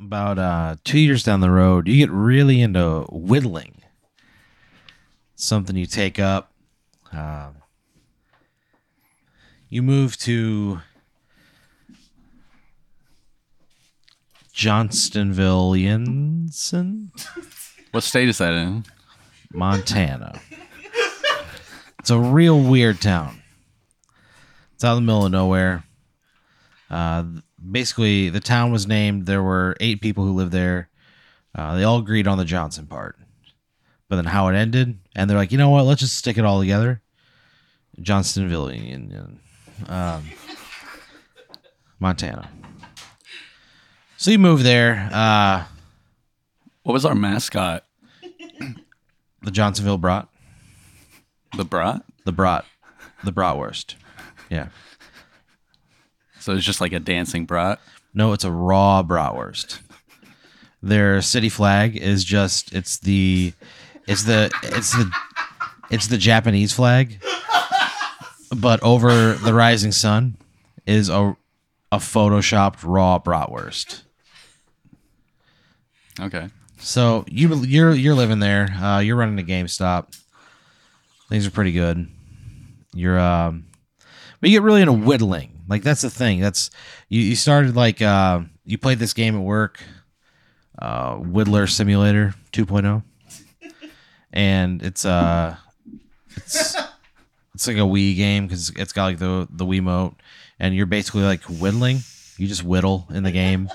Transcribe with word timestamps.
about 0.00 0.38
uh, 0.38 0.76
two 0.84 0.98
years 0.98 1.22
down 1.22 1.40
the 1.40 1.50
road, 1.50 1.88
you 1.88 1.96
get 1.96 2.10
really 2.10 2.60
into 2.60 3.02
whittling. 3.10 3.82
Something 5.34 5.76
you 5.76 5.86
take 5.86 6.18
up. 6.18 6.52
Um, 7.12 7.56
you 9.68 9.82
move 9.82 10.16
to 10.18 10.80
Johnstonville, 14.54 15.78
Yinson, 15.80 17.10
What 17.92 18.02
state 18.02 18.28
is 18.28 18.38
that 18.38 18.54
in? 18.54 18.84
Montana. 19.52 20.40
It's 22.00 22.10
a 22.10 22.18
real 22.18 22.60
weird 22.60 23.00
town. 23.00 23.42
It's 24.74 24.84
out 24.84 24.96
in 24.96 25.04
the 25.04 25.06
middle 25.06 25.26
of 25.26 25.32
nowhere. 25.32 25.84
Uh, 26.90 27.24
basically, 27.70 28.28
the 28.30 28.40
town 28.40 28.72
was 28.72 28.86
named. 28.86 29.26
There 29.26 29.42
were 29.42 29.76
eight 29.80 30.00
people 30.00 30.24
who 30.24 30.32
lived 30.32 30.52
there. 30.52 30.88
Uh, 31.54 31.76
they 31.76 31.84
all 31.84 31.98
agreed 31.98 32.26
on 32.28 32.38
the 32.38 32.44
Johnson 32.44 32.86
part, 32.86 33.16
but 34.08 34.16
then 34.16 34.26
how 34.26 34.48
it 34.48 34.54
ended, 34.54 34.98
and 35.16 35.28
they're 35.28 35.36
like, 35.38 35.50
you 35.52 35.58
know 35.58 35.70
what? 35.70 35.84
Let's 35.84 36.00
just 36.00 36.16
stick 36.16 36.38
it 36.38 36.44
all 36.44 36.60
together. 36.60 37.00
Johnstonville, 38.00 38.72
Union, 38.76 39.40
um, 39.88 40.24
Montana. 41.98 42.48
So 44.16 44.30
you 44.30 44.38
move 44.38 44.62
there. 44.62 45.08
Uh, 45.12 45.64
What 46.82 46.92
was 46.92 47.04
our 47.04 47.14
mascot? 47.14 47.84
the 49.42 49.50
Johnsonville 49.50 49.98
brat, 49.98 50.28
The 51.56 51.64
brat. 51.64 52.02
the 52.24 52.32
brat, 52.32 52.64
the 53.24 53.32
bratwurst. 53.32 53.94
Yeah. 54.50 54.68
So 56.40 56.54
it's 56.54 56.64
just 56.64 56.80
like 56.80 56.92
a 56.92 57.00
dancing 57.00 57.44
brat. 57.44 57.80
No, 58.14 58.32
it's 58.32 58.44
a 58.44 58.50
raw 58.50 59.02
bratwurst. 59.02 59.80
Their 60.82 61.20
city 61.22 61.48
flag 61.48 61.96
is 61.96 62.24
just 62.24 62.72
it's 62.72 62.98
the 62.98 63.52
it's 64.06 64.22
the 64.24 64.50
it's 64.62 64.92
the 64.92 65.10
it's 65.90 66.06
the 66.06 66.18
Japanese 66.18 66.72
flag, 66.72 67.20
but 68.56 68.82
over 68.82 69.34
the 69.34 69.52
rising 69.52 69.92
sun 69.92 70.36
is 70.86 71.08
a 71.08 71.36
a 71.90 71.98
photoshopped 71.98 72.78
raw 72.82 73.18
bratwurst. 73.18 74.02
Okay. 76.20 76.48
So 76.78 77.24
you 77.28 77.54
you're 77.64 77.92
you're 77.92 78.14
living 78.14 78.38
there. 78.38 78.70
Uh, 78.72 79.00
you're 79.00 79.16
running 79.16 79.38
a 79.38 79.46
GameStop. 79.46 80.16
Things 81.28 81.46
are 81.46 81.50
pretty 81.50 81.72
good. 81.72 82.08
You're 82.94 83.18
um, 83.18 83.66
but 84.40 84.50
you 84.50 84.56
get 84.56 84.64
really 84.64 84.80
into 84.80 84.92
whittling. 84.92 85.57
Like 85.68 85.82
that's 85.82 86.02
the 86.02 86.10
thing. 86.10 86.40
That's 86.40 86.70
you. 87.08 87.20
You 87.20 87.36
started 87.36 87.76
like 87.76 88.00
uh, 88.00 88.40
you 88.64 88.78
played 88.78 88.98
this 88.98 89.12
game 89.12 89.36
at 89.36 89.42
work, 89.42 89.80
uh, 90.80 91.16
Whittler 91.16 91.68
Simulator 91.68 92.34
2.0, 92.52 93.02
and 94.32 94.82
it's 94.82 95.04
uh, 95.04 95.56
it's 96.36 96.76
it's 97.54 97.66
like 97.66 97.76
a 97.76 97.80
Wii 97.80 98.16
game 98.16 98.46
because 98.46 98.70
it's 98.70 98.92
got 98.92 99.04
like 99.04 99.18
the 99.18 99.46
the 99.50 99.66
Wii 99.66 99.82
mote, 99.82 100.14
and 100.58 100.74
you're 100.74 100.86
basically 100.86 101.22
like 101.22 101.42
whittling. 101.42 102.00
You 102.38 102.46
just 102.46 102.64
whittle 102.64 103.06
in 103.10 103.24
the 103.24 103.32
game. 103.32 103.68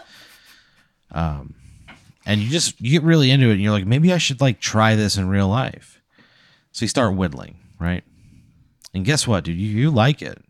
Um, 1.12 1.54
and 2.26 2.42
you 2.42 2.50
just 2.50 2.80
you 2.80 2.92
get 2.92 3.04
really 3.04 3.32
into 3.32 3.50
it 3.50 3.54
and 3.54 3.62
you're 3.62 3.72
like 3.72 3.86
maybe 3.86 4.14
i 4.14 4.18
should 4.18 4.42
like 4.42 4.60
try 4.60 4.96
this 4.96 5.18
in 5.18 5.28
real 5.28 5.48
life 5.48 6.02
so 6.72 6.84
you 6.84 6.88
start 6.88 7.16
whittling 7.16 7.56
right 7.80 8.04
and 8.94 9.06
guess 9.06 9.28
what 9.28 9.44
dude 9.44 9.58
you, 9.58 9.68
you 9.68 9.92
like 9.92 10.22
it 10.22 10.42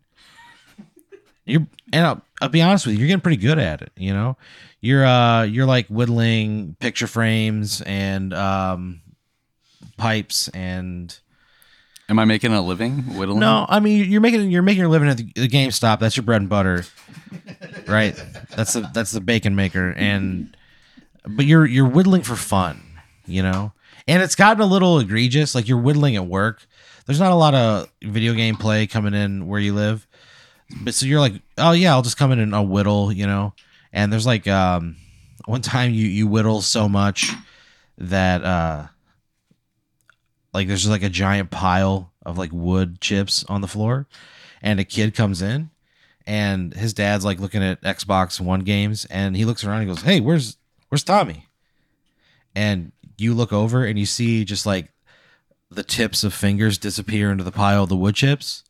you're 1.46 1.66
and 1.92 2.06
I'll, 2.06 2.22
I'll 2.42 2.50
be 2.50 2.62
honest 2.62 2.86
with 2.86 2.96
you 2.96 3.00
you're 3.00 3.08
getting 3.08 3.22
pretty 3.22 3.38
good 3.42 3.60
at 3.60 3.82
it 3.82 3.92
you 3.96 4.14
know? 4.14 4.38
You're 4.82 5.06
uh 5.06 5.44
you're 5.44 5.66
like 5.66 5.88
whittling 5.88 6.76
picture 6.80 7.08
frames 7.08 7.82
and 7.82 8.34
um 8.34 9.02
pipes 9.98 10.48
and 10.50 11.18
Am 12.10 12.20
I 12.20 12.26
making 12.26 12.52
a 12.54 12.62
living 12.62 13.16
whittling? 13.16 13.40
no 13.40 13.66
i 13.70 13.80
mean 13.80 14.10
you're 14.10 14.22
making 14.22 14.52
you're 14.52 14.62
making 14.62 14.82
your 14.82 14.90
living 14.90 15.08
at 15.10 15.18
the, 15.18 15.32
the 15.36 15.48
gamestop. 15.48 16.00
That's 16.00 16.18
your 16.18 16.24
bread 16.24 16.42
and 16.42 16.50
butter 16.50 16.84
right? 17.88 18.22
That's 18.56 18.74
the 18.74 18.90
that's 18.94 19.12
the 19.12 19.22
bacon 19.22 19.56
maker. 19.56 19.92
And 19.92 20.56
but 21.26 21.46
you're 21.46 21.66
you're 21.66 21.88
whittling 21.88 22.22
for 22.24 22.36
fun 22.36 22.82
you 23.26 23.42
know? 23.42 23.72
And 24.08 24.22
it's 24.22 24.36
gotten 24.36 24.62
a 24.62 24.66
little 24.66 25.00
egregious 25.00 25.56
like 25.56 25.68
you're 25.70 25.80
whittling 25.80 26.18
at 26.18 26.26
work. 26.26 26.66
There's 27.06 27.20
not 27.22 27.32
a 27.32 27.36
lot 27.36 27.54
of 27.56 27.90
video 28.02 28.34
game 28.34 28.58
play 28.58 28.86
coming 28.86 29.14
in 29.14 29.48
where 29.48 29.60
you 29.62 29.74
live 29.74 30.06
but 30.82 30.94
so 30.94 31.06
you're 31.06 31.20
like 31.20 31.34
oh 31.58 31.72
yeah 31.72 31.92
i'll 31.92 32.02
just 32.02 32.18
come 32.18 32.32
in 32.32 32.40
and 32.40 32.56
i'll 32.56 32.68
whittle 32.68 33.12
you 33.12 33.28
know? 33.28 33.54
And 33.92 34.12
there's 34.12 34.26
like 34.26 34.48
um 34.48 34.96
one 35.46 35.62
time 35.62 35.94
you 35.94 36.08
you 36.08 36.28
whittle 36.28 36.62
so 36.62 36.90
much 36.90 37.32
that 37.98 38.44
uh 38.44 38.88
like 40.54 40.68
there's 40.68 40.82
just 40.82 40.92
like 40.92 41.04
a 41.04 41.10
giant 41.10 41.52
pile 41.52 42.12
of 42.26 42.38
like 42.38 42.52
wood 42.52 43.02
chips 43.02 43.44
on 43.50 43.62
the 43.62 43.68
floor 43.68 44.08
and 44.62 44.80
a 44.80 44.84
kid 44.84 45.14
comes 45.14 45.42
in 45.42 45.70
and 46.26 46.74
his 46.74 46.94
dad's 46.94 47.26
like 47.26 47.40
looking 47.40 47.62
at 47.64 47.82
xbox 47.82 48.40
one 48.40 48.62
games 48.62 49.06
and 49.06 49.36
he 49.36 49.46
looks 49.46 49.64
around 49.64 49.82
and 49.82 49.90
goes 49.90 50.02
hey 50.02 50.20
where's 50.20 50.58
where's 50.90 51.04
tommy? 51.04 51.48
And 52.56 52.92
you 53.18 53.34
look 53.34 53.52
over 53.52 53.84
and 53.84 53.98
you 53.98 54.06
see 54.06 54.46
just 54.46 54.66
like 54.66 54.90
the 55.72 55.84
tips 55.84 56.24
of 56.24 56.34
fingers 56.34 56.78
disappear 56.78 57.32
into 57.32 57.44
the 57.44 57.52
pile 57.52 57.84
of 57.84 57.90
the 57.90 57.96
wood 57.96 58.14
chips 58.16 58.64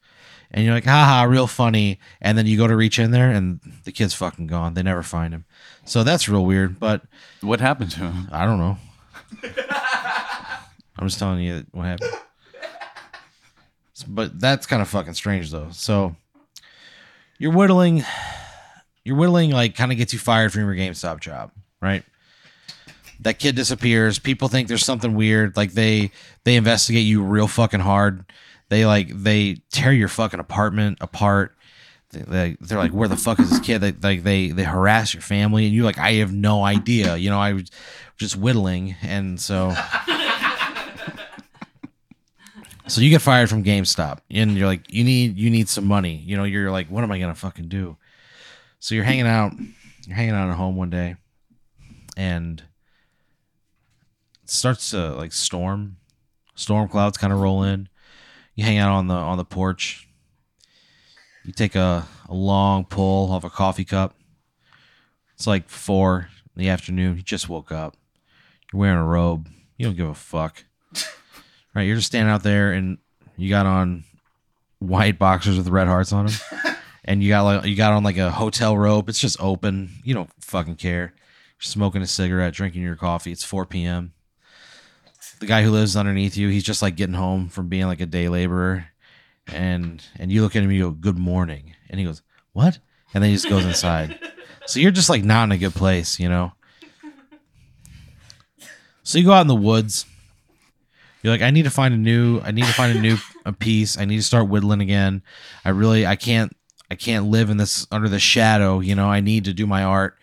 and 0.53 0.63
you're 0.63 0.73
like 0.73 0.85
haha 0.85 1.23
real 1.23 1.47
funny 1.47 1.99
and 2.21 2.37
then 2.37 2.45
you 2.45 2.57
go 2.57 2.67
to 2.67 2.75
reach 2.75 2.99
in 2.99 3.11
there 3.11 3.31
and 3.31 3.59
the 3.83 3.91
kid's 3.91 4.13
fucking 4.13 4.47
gone 4.47 4.73
they 4.73 4.83
never 4.83 5.03
find 5.03 5.33
him 5.33 5.45
so 5.85 6.03
that's 6.03 6.29
real 6.29 6.45
weird 6.45 6.79
but 6.79 7.01
What 7.41 7.59
happened 7.59 7.91
to 7.91 7.99
him? 7.99 8.29
I 8.31 8.45
don't 8.45 8.57
know. 8.57 8.77
I'm 10.97 11.07
just 11.07 11.19
telling 11.19 11.41
you 11.41 11.65
what 11.71 11.83
happened. 11.85 12.11
But 14.07 14.39
that's 14.39 14.65
kind 14.65 14.81
of 14.81 14.87
fucking 14.87 15.13
strange 15.13 15.51
though. 15.51 15.67
So 15.71 16.15
you're 17.37 17.51
whittling 17.51 18.03
you're 19.03 19.17
whittling 19.17 19.51
like 19.51 19.75
kind 19.75 19.91
of 19.91 19.97
gets 19.97 20.13
you 20.13 20.19
fired 20.19 20.53
from 20.53 20.61
your 20.61 20.75
GameStop 20.75 21.19
job, 21.19 21.51
right? 21.81 22.03
That 23.19 23.39
kid 23.39 23.55
disappears. 23.55 24.19
People 24.19 24.47
think 24.47 24.67
there's 24.67 24.85
something 24.85 25.15
weird. 25.15 25.57
Like 25.57 25.73
they 25.73 26.11
they 26.45 26.55
investigate 26.55 27.05
you 27.05 27.23
real 27.23 27.47
fucking 27.47 27.81
hard. 27.81 28.25
They 28.73 28.87
like 28.87 29.09
they 29.09 29.57
tear 29.69 29.91
your 29.91 30.07
fucking 30.07 30.39
apartment 30.39 30.97
apart. 30.99 31.55
They, 32.09 32.21
they, 32.21 32.57
they're 32.59 32.79
like, 32.79 32.91
where 32.91 33.07
the 33.07 33.15
fuck 33.15 33.39
is 33.39 33.51
this 33.51 33.59
kid? 33.59 33.81
They, 33.81 33.91
like 33.91 34.23
they 34.23 34.49
they 34.49 34.63
harass 34.63 35.13
your 35.13 35.21
family, 35.21 35.67
and 35.67 35.75
you're 35.75 35.85
like, 35.85 35.99
I 35.99 36.13
have 36.13 36.33
no 36.33 36.63
idea. 36.63 37.15
You 37.15 37.29
know, 37.29 37.39
I 37.39 37.53
was 37.53 37.69
just 38.17 38.35
whittling, 38.35 38.95
and 39.03 39.39
so 39.39 39.69
so 42.87 42.99
you 42.99 43.11
get 43.11 43.21
fired 43.21 43.47
from 43.47 43.63
GameStop, 43.63 44.21
and 44.31 44.57
you're 44.57 44.65
like, 44.65 44.91
you 44.91 45.03
need 45.03 45.37
you 45.37 45.51
need 45.51 45.69
some 45.69 45.85
money. 45.85 46.23
You 46.25 46.35
know, 46.35 46.43
you're 46.43 46.71
like, 46.71 46.87
what 46.87 47.03
am 47.03 47.11
I 47.11 47.19
gonna 47.19 47.35
fucking 47.35 47.67
do? 47.67 47.97
So 48.79 48.95
you're 48.95 49.03
hanging 49.03 49.27
out, 49.27 49.53
you're 50.07 50.15
hanging 50.15 50.33
out 50.33 50.49
at 50.49 50.55
home 50.55 50.77
one 50.77 50.89
day, 50.89 51.17
and 52.17 52.63
it 54.41 54.49
starts 54.49 54.89
to 54.89 55.13
like 55.13 55.31
storm, 55.31 55.97
storm 56.55 56.89
clouds 56.89 57.19
kind 57.19 57.31
of 57.31 57.39
roll 57.39 57.61
in. 57.61 57.87
You 58.55 58.63
hang 58.63 58.77
out 58.77 58.91
on 58.91 59.07
the 59.07 59.15
on 59.15 59.37
the 59.37 59.45
porch. 59.45 60.07
You 61.43 61.51
take 61.51 61.75
a, 61.75 62.07
a 62.29 62.33
long 62.33 62.85
pull 62.85 63.31
off 63.31 63.43
a 63.43 63.49
coffee 63.49 63.85
cup. 63.85 64.15
It's 65.35 65.47
like 65.47 65.67
four 65.69 66.29
in 66.55 66.61
the 66.61 66.69
afternoon. 66.69 67.17
You 67.17 67.23
just 67.23 67.49
woke 67.49 67.71
up. 67.71 67.97
You're 68.71 68.79
wearing 68.79 68.99
a 68.99 69.05
robe. 69.05 69.49
You 69.77 69.87
don't 69.87 69.97
give 69.97 70.09
a 70.09 70.13
fuck. 70.13 70.63
Right? 71.75 71.87
You're 71.87 71.95
just 71.95 72.05
standing 72.05 72.31
out 72.31 72.43
there 72.43 72.71
and 72.71 72.99
you 73.35 73.49
got 73.49 73.65
on 73.65 74.03
white 74.77 75.17
boxers 75.17 75.57
with 75.57 75.69
red 75.69 75.87
hearts 75.87 76.13
on 76.13 76.27
them. 76.27 76.35
and 77.03 77.23
you 77.23 77.29
got 77.29 77.41
like 77.41 77.65
you 77.65 77.75
got 77.75 77.93
on 77.93 78.03
like 78.03 78.17
a 78.17 78.29
hotel 78.29 78.77
robe. 78.77 79.09
It's 79.09 79.19
just 79.19 79.41
open. 79.41 79.89
You 80.03 80.13
don't 80.13 80.29
fucking 80.39 80.75
care. 80.75 81.13
You're 81.15 81.61
smoking 81.61 82.03
a 82.03 82.05
cigarette, 82.07 82.53
drinking 82.53 82.83
your 82.83 82.95
coffee. 82.95 83.31
It's 83.31 83.43
4 83.43 83.65
p.m. 83.65 84.12
The 85.43 85.47
guy 85.47 85.63
who 85.63 85.71
lives 85.71 85.97
underneath 85.97 86.37
you, 86.37 86.47
he's 86.47 86.63
just 86.63 86.81
like 86.81 86.95
getting 86.95 87.15
home 87.15 87.49
from 87.49 87.67
being 87.67 87.85
like 87.85 87.99
a 87.99 88.05
day 88.05 88.29
laborer. 88.29 88.85
And 89.47 90.01
and 90.17 90.31
you 90.31 90.41
look 90.41 90.55
at 90.55 90.63
him 90.63 90.71
you 90.71 90.83
go 90.83 90.91
good 90.91 91.17
morning. 91.17 91.75
And 91.89 91.99
he 91.99 92.05
goes 92.05 92.21
what? 92.53 92.79
And 93.13 93.21
then 93.21 93.29
he 93.29 93.35
just 93.35 93.49
goes 93.49 93.65
inside. 93.65 94.17
So 94.65 94.79
you're 94.79 94.91
just 94.91 95.09
like 95.09 95.25
not 95.25 95.43
in 95.43 95.51
a 95.51 95.57
good 95.57 95.73
place 95.73 96.21
you 96.21 96.29
know? 96.29 96.53
So 99.03 99.17
you 99.17 99.25
go 99.25 99.33
out 99.33 99.41
in 99.41 99.47
the 99.47 99.55
woods. 99.55 100.05
You're 101.21 101.33
like 101.33 101.41
i 101.41 101.51
need 101.51 101.63
to 101.63 101.69
find 101.69 101.93
a 101.93 101.97
new 101.97 102.39
i 102.39 102.51
need 102.51 102.63
to 102.63 102.71
find 102.71 102.97
a 102.97 103.01
new 103.01 103.17
a 103.45 103.51
piece. 103.51 103.97
I 103.97 104.05
need 104.05 104.15
to 104.15 104.23
start 104.23 104.47
whittling 104.47 104.79
again. 104.79 105.21
I 105.65 105.71
really 105.71 106.07
i 106.07 106.15
can't 106.15 106.55
i 106.89 106.95
can't 106.95 107.25
live 107.25 107.49
in 107.49 107.57
this 107.57 107.85
under 107.91 108.07
the 108.07 108.19
shadow 108.19 108.79
you 108.79 108.95
know? 108.95 109.09
I 109.09 109.19
need 109.19 109.43
to 109.43 109.53
do 109.53 109.67
my 109.67 109.83
art. 109.83 110.17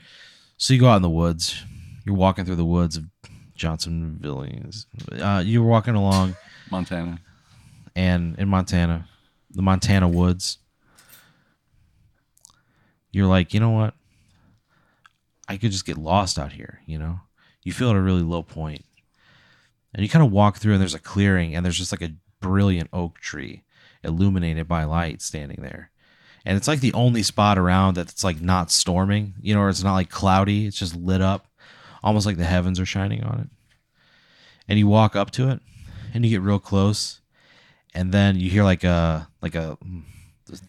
So 0.56 0.72
you 0.72 0.80
go 0.80 0.88
out 0.88 0.96
in 0.96 1.02
the 1.02 1.10
woods. 1.10 1.62
You're 2.06 2.16
walking 2.16 2.46
through 2.46 2.56
the 2.56 2.64
woods 2.64 2.96
of 2.96 3.04
johnsonville 3.60 4.46
uh, 5.20 5.42
you 5.44 5.62
were 5.62 5.68
walking 5.68 5.94
along 5.94 6.34
Montana. 6.70 7.18
and 7.94 8.38
in 8.38 8.48
Montana, 8.48 9.08
the 9.50 9.62
Montana 9.62 10.08
woods, 10.08 10.58
you're 13.10 13.26
like, 13.26 13.52
you 13.52 13.60
know 13.60 13.70
what? 13.70 13.94
I 15.48 15.56
could 15.56 15.72
just 15.72 15.84
get 15.84 15.98
lost 15.98 16.38
out 16.38 16.52
here, 16.52 16.80
you 16.86 16.98
know? 16.98 17.20
You 17.64 17.72
feel 17.72 17.90
at 17.90 17.96
a 17.96 18.00
really 18.00 18.22
low. 18.22 18.46
And 19.92 20.02
you 20.02 20.08
kind 20.08 20.24
of 20.24 20.30
walk 20.30 20.58
through 20.58 20.74
and 20.74 20.80
there's 20.80 20.94
a 20.94 21.00
clearing 21.00 21.54
and 21.54 21.64
there's 21.64 21.78
just 21.78 21.92
like 21.92 22.02
a 22.02 22.14
brilliant 22.40 22.88
oak 22.92 23.18
tree 23.18 23.64
illuminated 24.04 24.68
by 24.68 24.84
light 24.84 25.20
standing 25.20 25.60
there. 25.60 25.90
And 26.46 26.56
it's 26.56 26.68
like 26.68 26.80
the 26.80 26.94
only 26.94 27.22
spot 27.22 27.58
around 27.58 27.96
that's 27.96 28.24
like 28.24 28.40
not 28.40 28.70
storming, 28.70 29.34
you 29.40 29.54
know, 29.54 29.60
or 29.60 29.68
it's 29.68 29.82
not 29.82 29.94
like 29.94 30.08
cloudy, 30.08 30.66
it's 30.66 30.78
just 30.78 30.96
lit 30.96 31.20
up, 31.20 31.49
almost 32.02 32.26
like 32.26 32.36
the 32.36 32.44
heavens 32.44 32.80
are 32.80 32.86
shining 32.86 33.22
on 33.22 33.40
it. 33.40 33.48
And 34.68 34.78
you 34.78 34.86
walk 34.86 35.16
up 35.16 35.30
to 35.32 35.50
it 35.50 35.60
and 36.14 36.24
you 36.24 36.30
get 36.30 36.42
real 36.42 36.58
close 36.58 37.20
and 37.94 38.12
then 38.12 38.38
you 38.38 38.50
hear 38.50 38.64
like 38.64 38.84
a 38.84 39.28
like 39.42 39.54
a 39.54 39.76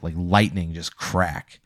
like 0.01 0.13
lightning 0.15 0.73
just 0.73 0.95
crack. 0.95 1.59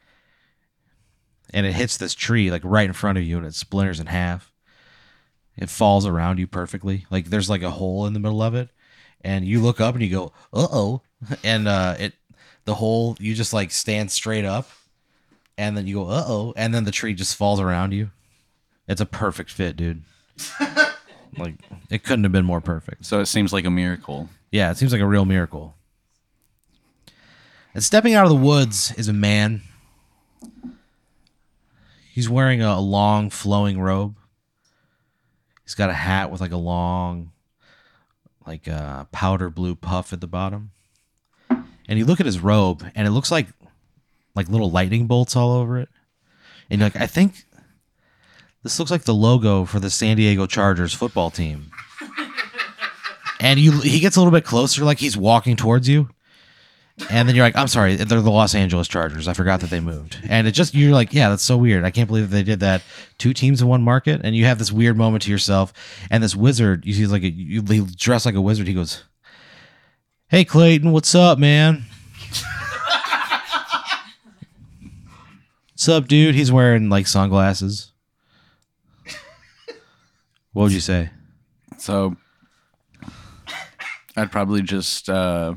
And 1.54 1.66
it 1.66 1.74
hits 1.74 1.98
this 1.98 2.14
tree 2.14 2.52
like 2.52 2.64
right 2.66 2.88
in 2.88 2.94
front 2.94 3.18
of 3.18 3.24
you 3.24 3.38
and 3.38 3.46
it 3.46 3.56
splinters 3.56 4.00
in 4.00 4.08
half. 4.08 4.52
It 5.58 5.70
falls 5.70 6.06
around 6.06 6.38
you 6.38 6.48
perfectly. 6.48 7.06
Like 7.10 7.30
there's 7.30 7.50
like 7.50 7.64
a 7.64 7.72
hole 7.72 8.06
in 8.06 8.14
the 8.14 8.20
middle 8.20 8.42
of 8.42 8.56
it. 8.56 8.70
And 9.22 9.46
you 9.46 9.62
look 9.62 9.80
up 9.80 9.96
and 9.96 10.04
you 10.04 10.10
go 10.10 10.34
uh-oh. 10.54 11.02
And 11.44 11.68
uh 11.68 11.96
it 12.00 12.14
the 12.66 12.76
hole 12.76 13.16
you 13.20 13.34
just 13.34 13.54
like 13.54 13.72
stand 13.72 14.12
straight 14.12 14.46
up 14.46 14.70
and 15.58 15.78
then 15.78 15.88
you 15.88 15.96
go 15.96 16.10
uh-oh. 16.10 16.54
And 16.58 16.74
then 16.74 16.84
the 16.84 16.92
tree 16.92 17.14
just 17.14 17.38
falls 17.38 17.60
around 17.60 17.94
you 17.94 18.12
it's 18.88 19.02
a 19.02 19.06
perfect 19.06 19.52
fit 19.52 19.76
dude 19.76 20.04
like 21.38 21.56
it 21.90 22.04
couldn't 22.04 22.24
have 22.24 22.32
been 22.32 22.46
more 22.46 22.62
perfect 22.62 23.06
So 23.06 23.20
it 23.20 23.26
seems 23.28 23.52
like 23.54 23.66
a 23.66 23.70
miracle. 23.72 24.30
yeah, 24.52 24.72
it 24.72 24.78
seems 24.78 24.92
like 24.92 25.02
a 25.02 25.08
real 25.08 25.26
miracle. 25.26 25.76
And 27.74 27.84
stepping 27.84 28.14
out 28.14 28.24
of 28.24 28.30
the 28.30 28.36
woods 28.36 28.94
is 28.98 29.08
a 29.10 29.14
man. 29.14 29.62
He's 32.14 32.30
wearing 32.30 32.62
a, 32.62 32.70
a 32.70 32.80
long 32.80 33.30
flowing 33.30 33.80
robe. 33.82 34.16
He's 35.64 35.76
got 35.76 35.90
a 35.90 35.94
hat 35.94 36.32
with 36.32 36.40
like 36.40 36.52
a 36.54 36.58
long, 36.58 37.32
like 38.48 38.68
a 38.68 39.08
powder 39.12 39.50
blue 39.50 39.76
puff 39.76 40.14
at 40.14 40.22
the 40.22 40.28
bottom. 40.28 40.72
And 41.50 42.00
you 42.00 42.06
look 42.06 42.20
at 42.20 42.26
his 42.26 42.40
robe, 42.40 42.90
and 42.96 43.08
it 43.08 43.12
looks 43.12 43.32
like 43.32 43.48
like 44.36 44.48
little 44.50 44.72
lightning 44.72 45.08
bolts 45.08 45.36
all 45.36 45.52
over 45.52 45.78
it. 45.78 45.90
And 46.70 46.80
you're 46.80 46.88
like, 46.90 47.02
I 47.02 47.08
think 47.08 47.45
this 48.66 48.80
looks 48.80 48.90
like 48.90 49.04
the 49.04 49.14
logo 49.14 49.64
for 49.64 49.80
the 49.80 49.92
San 49.92 50.18
Diego 50.18 50.48
Chargers 50.48 50.92
football 50.92 51.30
team. 51.30 51.70
And 53.40 53.60
you 53.60 53.80
he 53.82 54.00
gets 54.00 54.16
a 54.16 54.20
little 54.20 54.32
bit 54.32 54.44
closer 54.44 54.84
like 54.84 54.98
he's 54.98 55.16
walking 55.16 55.56
towards 55.56 55.88
you. 55.88 56.10
And 57.12 57.30
then 57.30 57.36
you're 57.36 57.46
like 57.46 57.58
i'm 57.58 57.68
sorry 57.68 57.96
they're 57.96 58.22
the 58.22 58.32
los 58.32 58.56
angeles 58.56 58.88
chargers. 58.88 59.28
I 59.28 59.34
forgot 59.34 59.60
that 59.60 59.70
they 59.70 59.82
moved. 59.82 60.18
And 60.28 60.48
it 60.48 60.54
just 60.54 60.74
you're 60.74 60.94
like 60.94 61.14
yeah 61.14 61.30
that's 61.30 61.44
so 61.44 61.58
weird. 61.58 61.84
I 61.84 61.92
can't 61.92 62.08
believe 62.08 62.32
that 62.32 62.36
they 62.36 62.42
did 62.42 62.62
that. 62.62 62.82
Two 63.20 63.34
teams 63.34 63.62
in 63.62 63.68
one 63.68 63.84
market? 63.84 64.22
And 64.24 64.36
you 64.36 64.46
have 64.46 64.58
this 64.58 64.72
weird 64.72 64.98
moment 64.98 65.22
to 65.24 65.32
yourself. 65.32 65.72
And 66.10 66.24
this 66.24 66.36
wizard 66.36 66.88
you 66.88 66.94
see 66.96 67.06
like 67.06 67.22
a, 67.22 67.30
you 67.30 67.62
he 67.62 67.86
dressed 67.96 68.26
like 68.26 68.34
a 68.34 68.42
wizard. 68.42 68.68
He 68.68 68.74
goes 68.74 69.04
hey 70.30 70.44
clayton 70.44 70.92
what's 70.92 71.14
up 71.14 71.38
man? 71.38 71.86
What's 75.74 75.90
up 75.90 76.08
dude? 76.08 76.34
He's 76.34 76.52
wearing 76.52 76.90
like 76.90 77.06
sunglasses 77.06 77.92
what 80.56 80.64
would 80.64 80.72
you 80.72 80.80
say 80.80 81.10
So 81.78 82.16
I'd 84.16 84.32
probably 84.32 84.62
just 84.62 85.10
uh, 85.10 85.56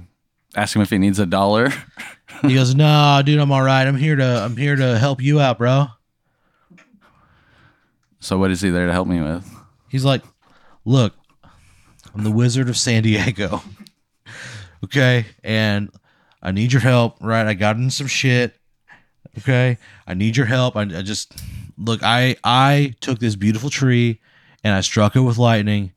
ask 0.56 0.74
him 0.74 0.82
if 0.82 0.90
he 0.90 0.98
needs 0.98 1.18
a 1.18 1.26
dollar. 1.26 1.72
He 2.42 2.54
goes, 2.54 2.72
"No, 2.72 3.20
dude, 3.24 3.40
I'm 3.40 3.50
all 3.50 3.62
right. 3.62 3.84
I'm 3.84 3.96
here 3.96 4.14
to 4.14 4.44
I'm 4.44 4.56
here 4.56 4.76
to 4.76 4.96
help 4.96 5.20
you 5.20 5.40
out, 5.40 5.58
bro." 5.58 5.86
So 8.20 8.38
what 8.38 8.52
is 8.52 8.60
he 8.60 8.70
there 8.70 8.86
to 8.86 8.92
help 8.92 9.08
me 9.08 9.20
with? 9.20 9.50
He's 9.88 10.04
like, 10.04 10.22
"Look, 10.84 11.14
I'm 12.14 12.22
the 12.22 12.30
Wizard 12.30 12.68
of 12.68 12.76
San 12.76 13.02
Diego. 13.02 13.62
okay, 14.84 15.26
and 15.42 15.90
I 16.40 16.52
need 16.52 16.72
your 16.72 16.82
help, 16.82 17.16
right? 17.20 17.46
I 17.46 17.54
got 17.54 17.76
in 17.76 17.90
some 17.90 18.06
shit. 18.06 18.54
Okay, 19.38 19.78
I 20.06 20.14
need 20.14 20.36
your 20.36 20.46
help. 20.46 20.76
I, 20.76 20.82
I 20.82 21.02
just 21.02 21.34
look. 21.76 22.04
I 22.04 22.36
I 22.44 22.94
took 23.00 23.18
this 23.18 23.34
beautiful 23.34 23.70
tree 23.70 24.20
and 24.64 24.74
I 24.74 24.80
struck 24.80 25.16
it 25.16 25.20
with 25.20 25.38
lightning. 25.38 25.92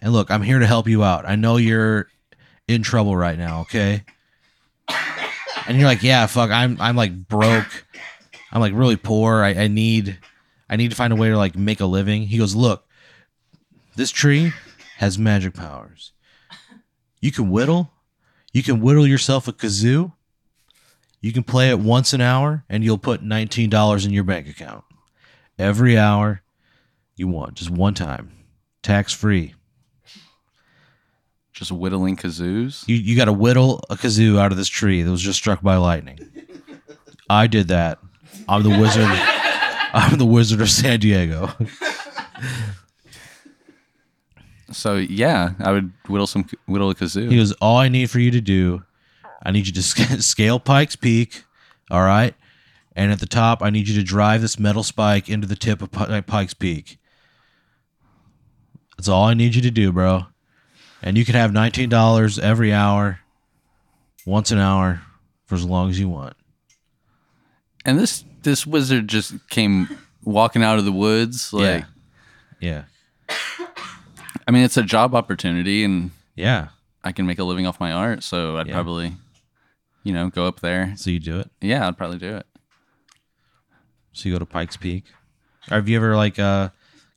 And 0.00 0.12
look, 0.12 0.30
I'm 0.30 0.42
here 0.42 0.58
to 0.58 0.66
help 0.66 0.86
you 0.86 1.02
out. 1.02 1.26
I 1.26 1.34
know 1.34 1.56
you're 1.56 2.08
in 2.68 2.82
trouble 2.82 3.16
right 3.16 3.38
now. 3.38 3.62
Okay." 3.62 4.04
And 5.66 5.76
you're 5.76 5.88
like, 5.88 6.02
yeah, 6.02 6.26
fuck, 6.26 6.50
I'm 6.50 6.80
I'm 6.80 6.96
like 6.96 7.26
broke. 7.28 7.86
I'm 8.52 8.60
like 8.60 8.72
really 8.72 8.96
poor. 8.96 9.42
I, 9.42 9.50
I 9.50 9.66
need 9.68 10.18
I 10.68 10.76
need 10.76 10.90
to 10.90 10.96
find 10.96 11.12
a 11.12 11.16
way 11.16 11.28
to 11.28 11.36
like 11.36 11.56
make 11.56 11.80
a 11.80 11.86
living. 11.86 12.22
He 12.22 12.38
goes, 12.38 12.54
look, 12.54 12.86
this 13.96 14.10
tree 14.10 14.52
has 14.98 15.18
magic 15.18 15.54
powers. 15.54 16.12
You 17.20 17.32
can 17.32 17.50
whittle. 17.50 17.90
You 18.52 18.62
can 18.62 18.80
whittle 18.80 19.06
yourself 19.06 19.48
a 19.48 19.52
kazoo. 19.52 20.12
You 21.20 21.32
can 21.32 21.42
play 21.42 21.70
it 21.70 21.80
once 21.80 22.12
an 22.12 22.20
hour 22.20 22.64
and 22.68 22.84
you'll 22.84 22.98
put 22.98 23.22
$19 23.22 24.06
in 24.06 24.12
your 24.12 24.24
bank 24.24 24.48
account. 24.48 24.84
Every 25.58 25.98
hour 25.98 26.42
you 27.16 27.28
want, 27.28 27.54
just 27.54 27.70
one 27.70 27.94
time. 27.94 28.32
Tax 28.82 29.12
free. 29.12 29.54
Just 31.52 31.72
whittling 31.72 32.16
kazoos? 32.16 32.86
You 32.86 32.96
you 32.96 33.16
got 33.16 33.24
to 33.26 33.32
whittle 33.32 33.82
a 33.88 33.96
kazoo 33.96 34.38
out 34.38 34.52
of 34.52 34.58
this 34.58 34.68
tree 34.68 35.02
that 35.02 35.10
was 35.10 35.22
just 35.22 35.38
struck 35.38 35.62
by 35.62 35.76
lightning. 35.76 36.18
I 37.30 37.46
did 37.46 37.68
that. 37.68 37.98
I'm 38.48 38.62
the 38.62 38.68
wizard. 38.78 39.06
I'm 39.08 40.18
the 40.18 40.26
wizard 40.26 40.60
of 40.60 40.68
San 40.70 41.00
Diego. 41.00 41.50
So 44.72 44.96
yeah, 44.96 45.52
I 45.60 45.72
would 45.72 45.92
whittle 46.08 46.26
some 46.26 46.46
whittle 46.66 46.90
a 46.90 46.94
kazoo. 46.94 47.30
He 47.30 47.36
goes, 47.36 47.52
All 47.52 47.78
I 47.78 47.88
need 47.88 48.10
for 48.10 48.18
you 48.18 48.30
to 48.32 48.40
do, 48.40 48.82
I 49.44 49.52
need 49.52 49.66
you 49.66 49.72
to 49.72 49.82
sc- 49.82 49.98
scale 50.20 50.58
Pike's 50.58 50.96
Peak. 50.96 51.44
All 51.90 52.02
right. 52.02 52.34
And 52.94 53.12
at 53.12 53.20
the 53.20 53.26
top, 53.26 53.62
I 53.62 53.70
need 53.70 53.88
you 53.88 53.94
to 53.94 54.02
drive 54.02 54.40
this 54.40 54.58
metal 54.58 54.82
spike 54.82 55.28
into 55.28 55.46
the 55.46 55.54
tip 55.56 55.82
of 55.82 55.92
Pi- 55.92 56.20
Pike's 56.22 56.54
Peak. 56.54 56.98
That's 58.96 59.08
all 59.08 59.24
I 59.24 59.34
need 59.34 59.54
you 59.54 59.62
to 59.62 59.70
do, 59.70 59.92
bro. 59.92 60.26
And 61.02 61.16
you 61.18 61.24
can 61.24 61.34
have 61.34 61.50
$19 61.50 62.38
every 62.42 62.72
hour, 62.72 63.20
once 64.24 64.50
an 64.50 64.58
hour, 64.58 65.02
for 65.44 65.54
as 65.54 65.64
long 65.64 65.90
as 65.90 65.98
you 66.00 66.08
want. 66.08 66.34
and 67.84 67.98
this 67.98 68.24
this 68.42 68.66
wizard 68.66 69.06
just 69.08 69.32
came 69.48 69.88
walking 70.24 70.62
out 70.62 70.78
of 70.78 70.84
the 70.84 70.92
woods. 70.92 71.52
Like 71.52 71.84
Yeah. 72.60 72.84
I 74.48 74.50
mean, 74.52 74.62
it's 74.64 74.76
a 74.76 74.82
job 74.82 75.14
opportunity, 75.14 75.84
and 75.84 76.10
Yeah. 76.34 76.68
I 77.04 77.12
can 77.12 77.26
make 77.26 77.38
a 77.38 77.44
living 77.44 77.66
off 77.66 77.78
my 77.80 77.92
art. 77.92 78.22
So 78.24 78.56
I'd 78.56 78.66
Yeah. 78.68 78.72
probably, 78.74 79.16
you 80.02 80.12
know, 80.12 80.30
go 80.30 80.46
up 80.46 80.60
there. 80.60 80.94
So 80.96 81.10
you 81.10 81.18
do 81.20 81.38
it. 81.40 81.50
Yeah, 81.60 81.86
I'd 81.86 81.96
probably 81.98 82.18
do 82.18 82.36
it. 82.36 82.46
So 84.12 84.28
you 84.28 84.34
go 84.34 84.38
to 84.40 84.46
Pike's 84.46 84.76
Peak. 84.76 85.04
Have 85.68 85.88
you 85.88 85.96
ever 85.96 86.16
like 86.16 86.38
uh 86.38 86.70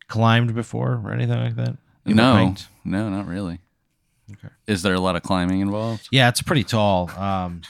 climbed 0.10 0.54
before 0.54 1.02
or 1.06 1.12
anything 1.14 1.40
like 1.40 1.56
that? 1.56 1.78
You 2.06 2.16
No, 2.16 2.34
hiked? 2.34 2.68
no, 2.84 3.10
not 3.10 3.28
really. 3.28 3.60
Okay. 4.32 4.54
Is 4.68 4.82
there 4.84 4.94
a 4.94 5.00
lot 5.00 5.16
of 5.16 5.24
climbing 5.24 5.62
involved? 5.62 6.08
Yeah, 6.12 6.28
it's 6.30 6.42
pretty 6.42 6.64
tall. 6.64 7.10
Um, 7.18 7.62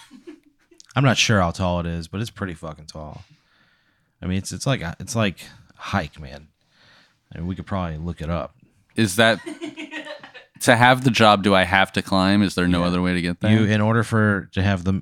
I'm 0.95 1.03
not 1.03 1.17
sure 1.17 1.39
how 1.39 1.51
tall 1.51 1.79
it 1.79 1.85
is, 1.85 2.07
but 2.07 2.19
it's 2.19 2.29
pretty 2.31 2.53
fucking 2.55 2.85
tall. 2.87 3.23
I 4.21 4.25
mean, 4.25 4.37
it's 4.39 4.51
it's 4.51 4.65
like 4.67 4.81
a, 4.81 4.95
it's 4.99 5.15
like 5.15 5.39
a 5.77 5.81
hike, 5.81 6.19
man. 6.19 6.47
I 7.33 7.37
mean, 7.37 7.47
we 7.47 7.55
could 7.55 7.65
probably 7.67 7.97
look 7.97 8.21
it 8.21 8.29
up. 8.29 8.55
Is 8.95 9.15
that 9.17 9.39
to 10.61 10.75
have 10.75 11.03
the 11.05 11.11
job? 11.11 11.43
Do 11.43 11.55
I 11.55 11.63
have 11.63 11.91
to 11.93 12.01
climb? 12.01 12.41
Is 12.41 12.55
there 12.55 12.67
no 12.67 12.81
Yeah. 12.81 12.87
other 12.87 13.01
way 13.01 13.13
to 13.13 13.21
get 13.21 13.39
there? 13.39 13.51
You, 13.51 13.63
in 13.65 13.79
order 13.79 14.03
for 14.03 14.49
to 14.53 14.61
have 14.61 14.83
the 14.83 15.01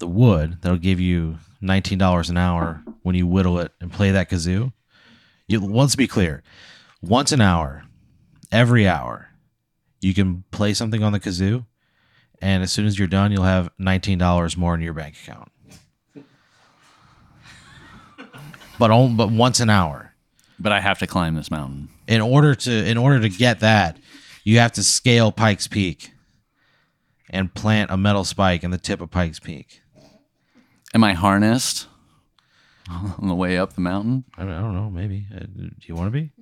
the 0.00 0.06
wood 0.08 0.58
that'll 0.62 0.78
give 0.78 0.98
you 1.00 1.38
nineteen 1.60 1.98
dollars 1.98 2.28
an 2.30 2.36
hour 2.36 2.82
when 3.02 3.14
you 3.14 3.26
whittle 3.26 3.58
it 3.60 3.70
and 3.80 3.92
play 3.92 4.10
that 4.10 4.28
kazoo. 4.30 4.72
You 5.48 5.60
let's 5.60 5.94
be 5.96 6.08
clear, 6.08 6.42
once 7.00 7.30
an 7.32 7.40
hour, 7.40 7.84
every 8.50 8.88
hour, 8.88 9.28
you 10.00 10.12
can 10.12 10.44
play 10.50 10.74
something 10.74 11.02
on 11.02 11.12
the 11.12 11.20
kazoo, 11.20 11.66
and 12.42 12.62
as 12.62 12.72
soon 12.72 12.86
as 12.86 12.98
you're 12.98 13.08
done, 13.08 13.30
you'll 13.32 13.44
have 13.44 13.70
nineteen 13.78 14.18
dollars 14.18 14.56
more 14.56 14.74
in 14.74 14.80
your 14.80 14.92
bank 14.92 15.16
account. 15.22 15.50
But 18.78 18.90
on, 18.90 19.16
but 19.16 19.30
once 19.30 19.60
an 19.60 19.70
hour. 19.70 20.12
but 20.58 20.72
I 20.72 20.80
have 20.80 20.98
to 20.98 21.06
climb 21.06 21.34
this 21.34 21.50
mountain. 21.50 21.88
In 22.06 22.20
order 22.20 22.54
to 22.54 22.70
in 22.86 22.96
order 22.98 23.20
to 23.20 23.28
get 23.28 23.60
that, 23.60 23.98
you 24.44 24.58
have 24.58 24.72
to 24.72 24.82
scale 24.82 25.32
Pikes 25.32 25.66
Peak 25.66 26.12
and 27.30 27.52
plant 27.54 27.90
a 27.90 27.96
metal 27.96 28.24
spike 28.24 28.62
in 28.64 28.70
the 28.70 28.78
tip 28.78 29.00
of 29.00 29.10
Pikes 29.10 29.40
Peak. 29.40 29.80
Am 30.94 31.02
I 31.04 31.14
harnessed 31.14 31.86
on 33.18 33.28
the 33.28 33.34
way 33.34 33.58
up 33.58 33.72
the 33.74 33.80
mountain? 33.80 34.24
I 34.36 34.42
don't, 34.42 34.52
I 34.52 34.60
don't 34.60 34.74
know. 34.74 34.90
Maybe. 34.90 35.26
Uh, 35.34 35.40
do 35.40 35.70
you 35.82 35.94
want 35.94 36.12
to 36.12 36.20
be? 36.20 36.30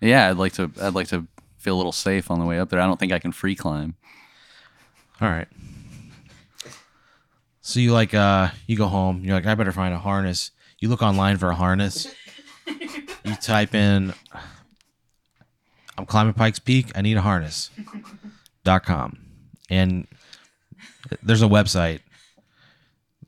Yeah, 0.00 0.30
I'd 0.30 0.36
like 0.36 0.52
to. 0.52 0.70
I'd 0.80 0.94
like 0.94 1.08
to 1.08 1.26
feel 1.56 1.74
a 1.74 1.78
little 1.78 1.90
safe 1.90 2.30
on 2.30 2.38
the 2.38 2.46
way 2.46 2.60
up 2.60 2.68
there. 2.68 2.80
I 2.80 2.86
don't 2.86 3.00
think 3.00 3.10
I 3.10 3.18
can 3.18 3.32
free 3.32 3.56
climb. 3.56 3.96
All 5.20 5.28
right. 5.28 5.48
So 7.60 7.80
you 7.80 7.92
like 7.92 8.14
uh 8.14 8.50
you 8.68 8.76
go 8.76 8.86
home, 8.86 9.24
you're 9.24 9.34
like, 9.34 9.46
I 9.46 9.54
better 9.56 9.72
find 9.72 9.92
a 9.92 9.98
harness. 9.98 10.52
You 10.78 10.88
look 10.88 11.02
online 11.02 11.38
for 11.38 11.50
a 11.50 11.54
harness. 11.56 12.06
You 13.24 13.34
type 13.42 13.74
in 13.74 14.14
I'm 15.98 16.06
climbing 16.06 16.34
Pikes 16.34 16.60
Peak, 16.60 16.92
I 16.94 17.00
need 17.02 17.16
a 17.16 17.20
harness. 17.22 17.70
dot 18.62 18.84
com. 18.84 19.18
And 19.68 20.06
there's 21.22 21.42
a 21.42 21.46
website. 21.48 22.00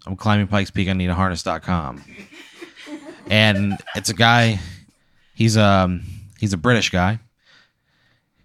I'm 0.06 0.16
climbing 0.16 0.46
Pikes 0.46 0.70
Peak, 0.70 0.88
I 0.88 0.92
need 0.92 1.10
a 1.10 1.14
harness.com. 1.14 2.04
And 3.28 3.78
it's 3.94 4.08
a 4.08 4.14
guy, 4.14 4.58
he's 5.34 5.56
um 5.56 6.02
he's 6.38 6.52
a 6.52 6.56
British 6.56 6.90
guy. 6.90 7.20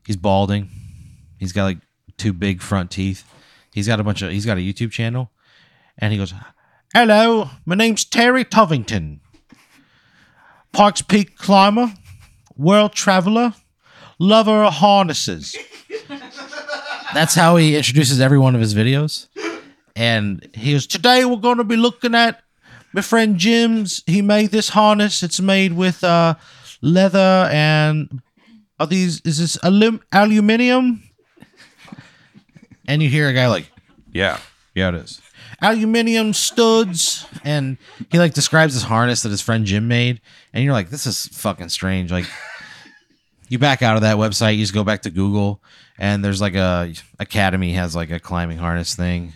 He's 0.06 0.18
balding. 0.18 0.70
He's 1.40 1.52
got 1.52 1.64
like 1.64 1.78
two 2.18 2.34
big 2.34 2.62
front 2.62 2.92
teeth. 2.92 3.24
He's 3.74 3.88
got 3.88 4.00
a 4.00 4.04
bunch 4.04 4.22
of 4.22 4.32
he's 4.32 4.46
got 4.46 4.58
a 4.58 4.62
YouTube 4.62 4.92
channel 4.92 5.32
and 5.98 6.12
he 6.12 6.18
goes, 6.18 6.34
Hello, 6.94 7.50
my 7.66 7.76
name's 7.76 8.06
Terry 8.06 8.46
Tovington. 8.46 9.20
Parks 10.72 11.02
Peak 11.02 11.38
climber, 11.38 11.94
world 12.56 12.94
traveler, 12.94 13.54
lover 14.20 14.64
of 14.64 14.74
harnesses. 14.74 15.56
That's 17.14 17.36
how 17.36 17.56
he 17.56 17.76
introduces 17.78 18.20
every 18.20 18.38
one 18.38 18.56
of 18.56 18.62
his 18.62 18.76
videos. 18.76 19.28
And 19.96 20.48
he 20.54 20.74
goes, 20.74 20.88
Today 20.88 21.26
we're 21.26 21.38
going 21.38 21.58
to 21.58 21.64
be 21.64 21.78
looking 21.78 22.16
at 22.16 22.42
my 22.94 23.02
friend 23.02 23.38
Jim's. 23.38 24.04
He 24.06 24.22
made 24.22 24.52
this 24.52 24.70
harness. 24.70 25.24
It's 25.24 25.40
made 25.40 25.74
with 25.74 26.04
uh, 26.04 26.36
leather 26.82 27.50
and 27.52 28.22
are 28.80 28.88
these, 28.88 29.22
is 29.22 29.40
this 29.40 29.58
alum- 29.64 30.02
aluminium? 30.12 31.04
And 32.88 33.02
you 33.02 33.10
hear 33.10 33.30
a 33.30 33.34
guy 33.34 33.48
like, 33.48 33.72
Yeah, 34.12 34.40
yeah, 34.74 34.90
it 34.90 34.96
is 34.96 35.22
aluminium 35.62 36.34
studs 36.34 37.26
and 37.44 37.78
he 38.12 38.20
like 38.20 38.34
describes 38.34 38.74
this 38.74 38.84
harness 38.84 39.24
that 39.24 39.30
his 39.30 39.42
friend 39.42 39.66
jim 39.66 39.88
made 39.88 40.20
and 40.54 40.64
you're 40.64 40.74
like 40.74 40.90
this 40.90 41.06
is 41.06 41.28
fucking 41.28 41.70
strange 41.70 42.12
like 42.12 42.26
you 43.48 43.58
back 43.58 43.82
out 43.82 43.96
of 43.96 44.02
that 44.02 44.18
website 44.18 44.56
you 44.56 44.64
just 44.64 44.74
go 44.74 44.84
back 44.84 45.02
to 45.02 45.10
google 45.10 45.62
and 45.98 46.24
there's 46.24 46.42
like 46.42 46.56
a 46.56 46.94
academy 47.20 47.74
has 47.74 47.96
like 47.96 48.12
a 48.12 48.20
climbing 48.20 48.58
harness 48.58 48.96
thing 48.96 49.32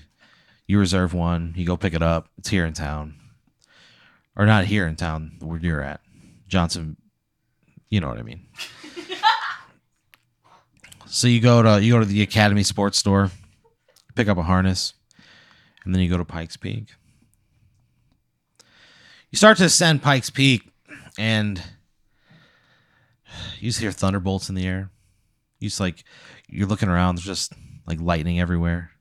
you 0.70 0.80
reserve 0.80 1.14
one 1.14 1.54
you 1.58 1.66
go 1.66 1.76
pick 1.76 1.94
it 1.94 2.02
up 2.02 2.30
it's 2.38 2.50
here 2.50 2.66
in 2.66 2.74
town 2.74 3.16
or 4.36 4.46
not 4.46 4.66
here 4.66 4.88
in 4.88 4.96
town 4.96 5.34
where 5.40 5.60
you're 5.60 5.82
at 5.82 6.00
johnson 6.48 6.96
you 7.90 8.00
know 8.00 8.08
what 8.08 8.20
i 8.20 8.24
mean 8.24 8.46
so 11.06 11.28
you 11.28 11.42
go 11.42 11.62
to 11.62 11.84
you 11.84 11.94
go 11.94 12.00
to 12.00 12.06
the 12.06 12.22
academy 12.22 12.64
sports 12.64 12.98
store 12.98 13.32
pick 14.16 14.28
up 14.28 14.38
a 14.38 14.44
harness 14.44 14.94
and 15.90 15.96
then 15.96 16.02
you 16.04 16.10
go 16.10 16.18
to 16.18 16.26
Pikes 16.26 16.58
Peak. 16.58 16.90
You 19.32 19.38
start 19.38 19.58
to 19.58 19.66
ascend 19.66 20.02
Pikes 20.02 20.30
Peak, 20.30 20.70
and 21.18 21.62
you 23.60 23.70
just 23.70 23.80
hear 23.80 23.92
thunderbolts 23.92 24.50
in 24.50 24.56
the 24.56 24.68
air. 24.68 24.92
You 25.60 25.70
just 25.70 25.80
like 25.80 26.04
you're 26.48 26.68
looking 26.68 26.90
around, 26.90 27.16
there's 27.16 27.26
just 27.26 27.54
like 27.88 28.00
lightning 28.00 28.40
everywhere. 28.40 28.92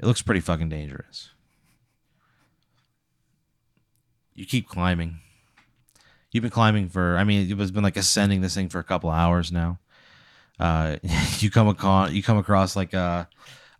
It 0.00 0.06
looks 0.06 0.22
pretty 0.22 0.40
fucking 0.40 0.68
dangerous. 0.68 1.30
You 4.34 4.46
keep 4.46 4.68
climbing. 4.68 5.18
You've 6.30 6.42
been 6.42 6.50
climbing 6.50 6.88
for, 6.88 7.16
I 7.16 7.24
mean, 7.24 7.60
it's 7.60 7.70
been 7.70 7.82
like 7.82 7.96
ascending 7.96 8.40
this 8.40 8.54
thing 8.54 8.68
for 8.68 8.78
a 8.78 8.84
couple 8.84 9.10
hours 9.10 9.50
now. 9.50 9.78
Uh, 10.60 10.96
you 11.38 11.50
come 11.50 11.68
across, 11.68 12.12
you 12.12 12.22
come 12.22 12.38
across 12.38 12.76
like 12.76 12.94
a, 12.94 13.28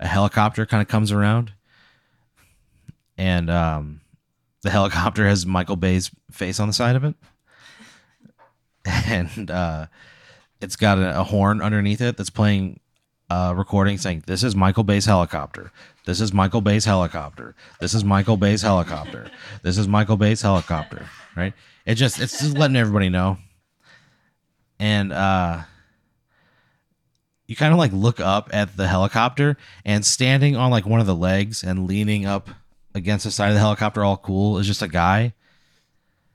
a 0.01 0.07
helicopter 0.07 0.67
kind 0.67 0.83
of 0.83 0.89
comes 0.89 1.13
around 1.13 1.53
and 3.19 3.51
um, 3.51 4.01
the 4.63 4.71
helicopter 4.79 5.27
has 5.27 5.45
Michael 5.45 5.77
Bay's 5.77 6.11
face 6.31 6.61
on 6.61 6.69
the 6.69 6.73
side 6.73 6.97
of 6.97 7.05
it, 7.05 7.15
and 8.85 9.51
uh, 9.51 9.87
it's 10.61 10.77
got 10.77 10.99
a, 10.99 11.21
a, 11.21 11.25
horn 11.25 11.61
underneath 11.61 12.01
it 12.01 12.17
that's 12.17 12.31
playing 12.31 12.81
a 13.29 13.55
recording 13.55 13.99
saying, 13.99 14.25
"This 14.27 14.43
is 14.43 14.55
Michael 14.57 14.85
Bay's 14.85 15.05
helicopter. 15.05 15.73
This 16.09 16.23
is 16.23 16.33
Michael 16.33 16.63
Bay's 16.63 16.87
helicopter. 16.87 17.55
This 17.81 17.93
is 17.93 18.03
Michael 18.03 18.39
Bay's 18.39 18.63
helicopter. 18.63 19.31
This 19.61 19.77
is 19.77 19.87
Michael 19.87 20.17
Bay's 20.17 20.41
helicopter." 20.41 21.05
Right? 21.37 21.53
It 21.85 21.97
just 21.97 22.19
it's 22.19 22.41
just 22.41 22.57
letting 22.57 22.77
everybody 22.77 23.11
know, 23.11 23.37
and 24.79 25.13
uh, 25.13 25.65
you 27.47 27.57
kind 27.57 27.75
of 27.75 27.79
like 27.79 27.93
look 27.93 28.21
up 28.21 28.49
at 28.55 28.75
the 28.75 28.89
helicopter 28.89 29.59
and 29.85 30.03
standing 30.03 30.57
on 30.57 30.71
like 30.71 30.87
one 30.87 30.99
of 30.99 31.07
the 31.07 31.15
legs 31.15 31.63
and 31.63 31.87
leaning 31.87 32.25
up 32.25 32.49
against 32.95 33.27
the 33.27 33.31
side 33.31 33.49
of 33.49 33.55
the 33.55 33.61
helicopter, 33.61 34.03
all 34.03 34.17
cool, 34.17 34.57
is 34.57 34.67
just 34.67 34.81
a 34.81 34.89
guy. 34.89 35.35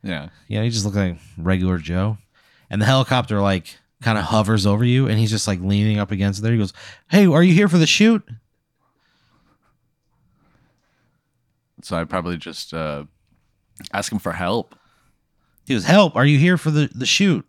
Yeah. 0.04 0.30
Yeah, 0.48 0.62
he 0.62 0.70
just 0.70 0.86
looks 0.86 0.98
like 0.98 1.18
regular 1.36 1.80
Joe. 1.80 2.20
And 2.70 2.80
the 2.80 2.86
helicopter 2.86 3.42
like 3.42 3.80
kind 4.04 4.20
of 4.20 4.26
hovers 4.26 4.68
over 4.68 4.86
you 4.86 5.08
and 5.08 5.18
he's 5.18 5.32
just 5.32 5.48
like 5.48 5.62
leaning 5.62 5.98
up 5.98 6.12
against 6.12 6.44
there. 6.44 6.52
He 6.52 6.60
goes, 6.60 6.74
Hey, 7.10 7.26
are 7.26 7.42
you 7.42 7.56
here 7.56 7.68
for 7.68 7.80
the 7.80 7.88
shoot? 7.88 8.24
So 11.84 11.98
I'd 11.98 12.10
probably 12.10 12.38
just 12.38 12.74
uh, 12.74 13.06
ask 13.92 14.12
him 14.12 14.20
for 14.20 14.32
help. 14.32 14.76
He 15.66 15.74
goes, 15.74 15.86
Help, 15.86 16.16
are 16.16 16.26
you 16.26 16.40
here 16.40 16.58
for 16.58 16.72
the, 16.72 16.90
the 16.94 17.06
shoot? 17.06 17.46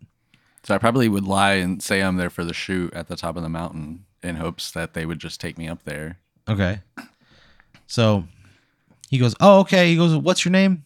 So 0.63 0.73
I 0.73 0.77
probably 0.77 1.07
would 1.07 1.25
lie 1.25 1.53
and 1.53 1.81
say 1.81 2.01
I'm 2.01 2.17
there 2.17 2.29
for 2.29 2.43
the 2.43 2.53
shoot 2.53 2.93
at 2.93 3.07
the 3.07 3.15
top 3.15 3.37
of 3.37 3.43
the 3.43 3.49
mountain 3.49 4.05
in 4.23 4.35
hopes 4.37 4.71
that 4.71 4.93
they 4.93 5.05
would 5.05 5.19
just 5.19 5.39
take 5.39 5.57
me 5.57 5.67
up 5.67 5.83
there. 5.83 6.19
Okay. 6.47 6.81
So 7.87 8.25
he 9.09 9.19
goes, 9.19 9.35
"Oh, 9.39 9.59
okay." 9.59 9.89
He 9.89 9.95
goes, 9.95 10.15
"What's 10.15 10.43
your 10.43 10.51
name?" 10.51 10.83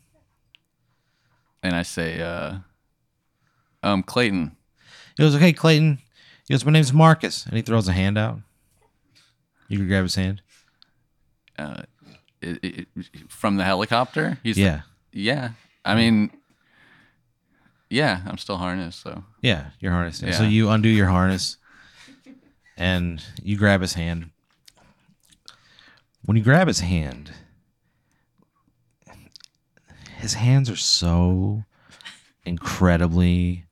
And 1.64 1.76
I 1.76 1.84
say, 1.84 2.22
uh, 2.22 2.58
"Um, 3.82 4.04
Clayton." 4.04 4.56
He 5.16 5.24
goes, 5.24 5.36
"Okay, 5.36 5.54
Clayton." 5.54 6.00
He 6.48 6.54
goes, 6.54 6.66
"My 6.66 6.74
name's 6.74 6.92
Marcus," 6.92 7.46
and 7.46 7.56
he 7.56 7.62
throws 7.62 7.88
a 7.88 7.94
hand 7.94 8.18
out. 8.18 8.40
You 9.70 9.78
can 9.78 9.88
grab 9.88 10.04
his 10.04 10.16
hand. 10.16 10.42
Uh, 11.58 11.84
it, 12.42 12.60
it, 12.64 12.88
from 13.28 13.58
the 13.58 13.64
helicopter. 13.64 14.38
He's 14.44 14.58
yeah, 14.58 14.82
yeah. 15.12 15.52
I 15.86 15.96
mean, 15.96 16.32
yeah, 17.90 18.22
I'm 18.26 18.38
still 18.38 18.58
harnessed, 18.58 19.02
so 19.02 19.24
yeah, 19.42 19.68
you're 19.80 19.92
harnessed. 19.92 20.22
Yeah. 20.22 20.34
So 20.34 20.44
you 20.44 20.70
undo 20.70 20.90
your 20.90 21.08
harness, 21.08 21.58
and 22.78 23.24
you 23.42 23.58
grab 23.58 23.82
his 23.82 23.94
hand. 23.94 24.32
When 26.24 26.38
you 26.38 26.44
grab 26.44 26.68
his 26.68 26.82
hand, 26.82 27.32
his 30.20 30.34
hands 30.36 30.70
are 30.70 30.76
so 30.76 31.64
incredibly 32.46 33.66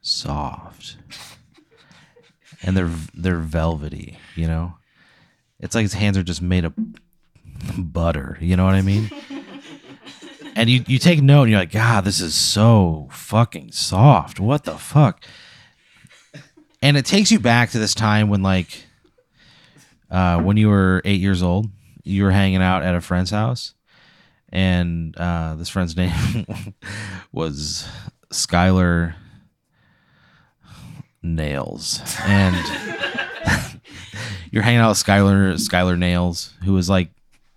soft 0.00 0.96
and 2.62 2.76
they're 2.76 2.90
they're 3.14 3.38
velvety 3.38 4.18
you 4.34 4.46
know 4.46 4.74
it's 5.58 5.74
like 5.74 5.82
his 5.82 5.92
hands 5.92 6.16
are 6.16 6.22
just 6.22 6.40
made 6.40 6.64
of 6.64 6.74
butter 7.78 8.38
you 8.40 8.56
know 8.56 8.64
what 8.64 8.74
i 8.74 8.82
mean? 8.82 9.10
And 10.56 10.68
you 10.68 10.84
you 10.86 10.98
take 10.98 11.22
note 11.22 11.42
and 11.42 11.50
you're 11.52 11.60
like 11.60 11.72
god 11.72 12.04
this 12.04 12.20
is 12.20 12.34
so 12.34 13.08
fucking 13.12 13.72
soft. 13.72 14.40
What 14.40 14.64
the 14.64 14.76
fuck? 14.76 15.24
And 16.82 16.96
it 16.96 17.06
takes 17.06 17.30
you 17.30 17.38
back 17.38 17.70
to 17.70 17.78
this 17.78 17.94
time 17.94 18.28
when 18.28 18.42
like 18.42 18.84
uh, 20.10 20.40
when 20.40 20.56
you 20.56 20.68
were 20.68 21.02
eight 21.04 21.20
years 21.20 21.42
old 21.42 21.68
you 22.02 22.24
were 22.24 22.32
hanging 22.32 22.62
out 22.62 22.82
at 22.82 22.94
a 22.94 23.00
friend's 23.00 23.30
house 23.30 23.74
and 24.50 25.16
uh, 25.16 25.54
this 25.54 25.68
friend's 25.68 25.96
name 25.96 26.10
was 27.32 27.88
Skylar 28.32 29.14
Nails, 31.22 32.00
and 32.24 32.56
you're 34.50 34.62
hanging 34.62 34.80
out 34.80 34.88
with 34.88 34.98
Skylar 34.98 35.54
Skylar 35.54 35.98
Nails, 35.98 36.54
who 36.64 36.72
was 36.72 36.88
like 36.88 37.10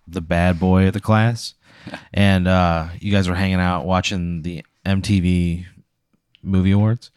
the 0.08 0.22
bad 0.22 0.60
boy 0.60 0.88
of 0.88 0.94
the 0.94 1.00
class, 1.00 1.54
and 2.14 2.48
uh, 2.48 2.88
you 3.00 3.12
guys 3.12 3.28
were 3.28 3.36
hanging 3.36 3.60
out 3.60 3.86
watching 3.86 4.42
the 4.42 4.66
MTV 4.86 5.66
Movie 6.42 6.72
Awards, 6.72 7.12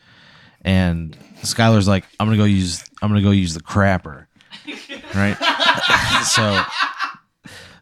and 0.63 1.17
Skylar's 1.43 1.89
like, 1.89 2.05
"I'm 2.19 2.27
gonna 2.27 2.37
go 2.37 2.45
use 2.45 2.85
I'm 3.03 3.11
gonna 3.11 3.23
go 3.23 3.31
use 3.31 3.55
the 3.55 3.61
crapper," 3.61 4.27
right? 5.15 5.37
so 6.25 6.63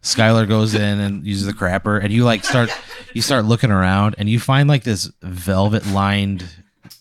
Skylar 0.03 0.47
goes 0.47 0.75
in 0.75 1.01
and 1.01 1.27
uses 1.27 1.47
the 1.47 1.53
crapper, 1.53 2.03
and 2.03 2.13
you 2.13 2.25
like 2.25 2.45
start 2.45 2.71
you 3.15 3.23
start 3.23 3.45
looking 3.45 3.71
around, 3.71 4.15
and 4.19 4.29
you 4.29 4.39
find 4.39 4.69
like 4.69 4.85
this 4.85 5.11
velvet 5.23 5.87
lined 5.87 6.45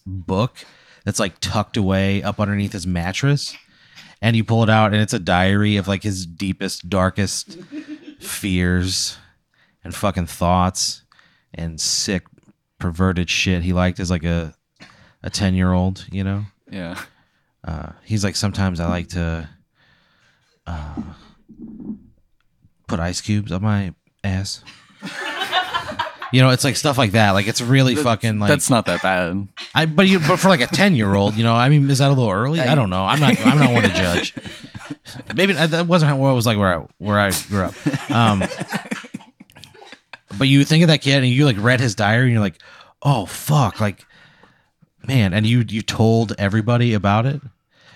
book 0.06 0.58
that's 1.04 1.20
like 1.20 1.40
tucked 1.40 1.78
away 1.78 2.24
up 2.24 2.40
underneath 2.40 2.72
his 2.72 2.88
mattress, 2.88 3.56
and 4.22 4.36
you 4.36 4.44
pull 4.44 4.64
it 4.64 4.70
out, 4.70 4.94
and 4.94 5.02
it's 5.02 5.14
a 5.14 5.20
diary 5.20 5.76
of 5.76 5.88
like 5.88 6.04
his 6.04 6.26
deepest, 6.26 6.90
darkest 6.90 7.58
fears 8.24 9.18
and 9.84 9.94
fucking 9.94 10.28
thoughts 10.28 11.04
and 11.54 11.80
sick, 11.80 12.24
perverted 12.80 13.30
shit 13.30 13.64
he 13.64 13.74
liked 13.74 14.00
as 14.00 14.10
like 14.10 14.24
a 14.24 14.54
a 15.22 15.30
ten 15.30 15.54
year 15.54 15.72
old, 15.72 16.06
you 16.12 16.24
know. 16.24 16.46
Yeah. 16.70 17.02
Uh, 17.64 17.92
he's 18.04 18.24
like 18.24 18.36
sometimes 18.36 18.80
I 18.80 18.88
like 18.88 19.10
to. 19.10 19.50
Uh, 20.66 20.96
put 22.88 23.00
ice 23.00 23.22
cubes 23.22 23.52
on 23.52 23.62
my 23.64 23.94
ass. 24.24 24.64
you 26.32 26.42
know, 26.42 26.50
it's 26.50 26.64
like 26.64 26.76
stuff 26.76 26.98
like 26.98 27.14
that. 27.14 27.32
Like 27.32 27.48
it's 27.48 27.60
really 27.62 27.96
fucking 27.96 28.40
like 28.40 28.50
That's 28.50 28.70
not 28.70 28.86
that 28.86 29.02
bad. 29.02 29.48
I 29.74 29.86
but 29.88 30.08
you 30.08 30.20
but 30.20 30.38
for 30.38 30.50
like 30.50 30.62
a 30.62 30.68
ten 30.68 30.96
year 30.96 31.16
old, 31.16 31.36
you 31.36 31.44
know, 31.44 31.56
I 31.56 31.70
mean, 31.70 31.90
is 31.90 31.98
that 31.98 32.08
a 32.08 32.14
little 32.14 32.30
early? 32.30 32.60
I 32.60 32.76
don't 32.76 32.90
know. 32.90 33.04
I'm 33.04 33.20
not 33.20 33.44
I'm 33.46 33.58
not 33.58 33.74
one 33.74 33.84
to 33.84 33.90
judge. 33.90 34.36
Maybe 35.36 35.54
that 35.54 35.88
wasn't 35.88 36.18
what 36.18 36.32
it 36.32 36.36
was 36.36 36.46
like 36.46 36.58
where 36.58 36.80
I 36.80 36.86
where 36.98 37.20
I 37.20 37.32
grew 37.48 37.64
up. 37.64 38.12
Um, 38.12 38.44
but 40.38 40.48
you 40.48 40.64
think 40.66 40.84
of 40.84 40.88
that 40.88 41.02
kid 41.02 41.24
and 41.24 41.28
you 41.28 41.46
like 41.46 41.58
read 41.60 41.80
his 41.80 41.96
diary 41.96 42.26
and 42.26 42.34
you're 42.34 42.42
like, 42.42 42.60
oh 43.02 43.26
fuck, 43.26 43.80
like 43.80 44.06
man, 45.08 45.34
and 45.34 45.46
you 45.46 45.64
you 45.68 45.82
told 45.82 46.34
everybody 46.38 46.94
about 46.94 47.26
it. 47.26 47.42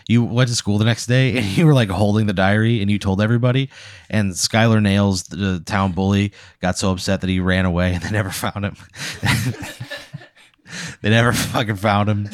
You 0.09 0.23
went 0.23 0.47
to 0.49 0.55
school 0.55 0.77
the 0.77 0.85
next 0.85 1.07
day 1.07 1.37
and 1.37 1.45
you 1.45 1.65
were 1.65 1.73
like 1.73 1.89
holding 1.89 2.27
the 2.27 2.33
diary 2.33 2.81
and 2.81 2.89
you 2.89 2.99
told 2.99 3.21
everybody. 3.21 3.69
And 4.09 4.31
Skylar 4.31 4.81
Nails, 4.81 5.23
the 5.23 5.61
town 5.65 5.91
bully, 5.91 6.33
got 6.61 6.77
so 6.77 6.91
upset 6.91 7.21
that 7.21 7.29
he 7.29 7.39
ran 7.39 7.65
away 7.65 7.93
and 7.93 8.03
they 8.03 8.11
never 8.11 8.29
found 8.29 8.65
him. 8.65 8.75
they 11.01 11.09
never 11.09 11.33
fucking 11.33 11.75
found 11.75 12.09
him. 12.09 12.29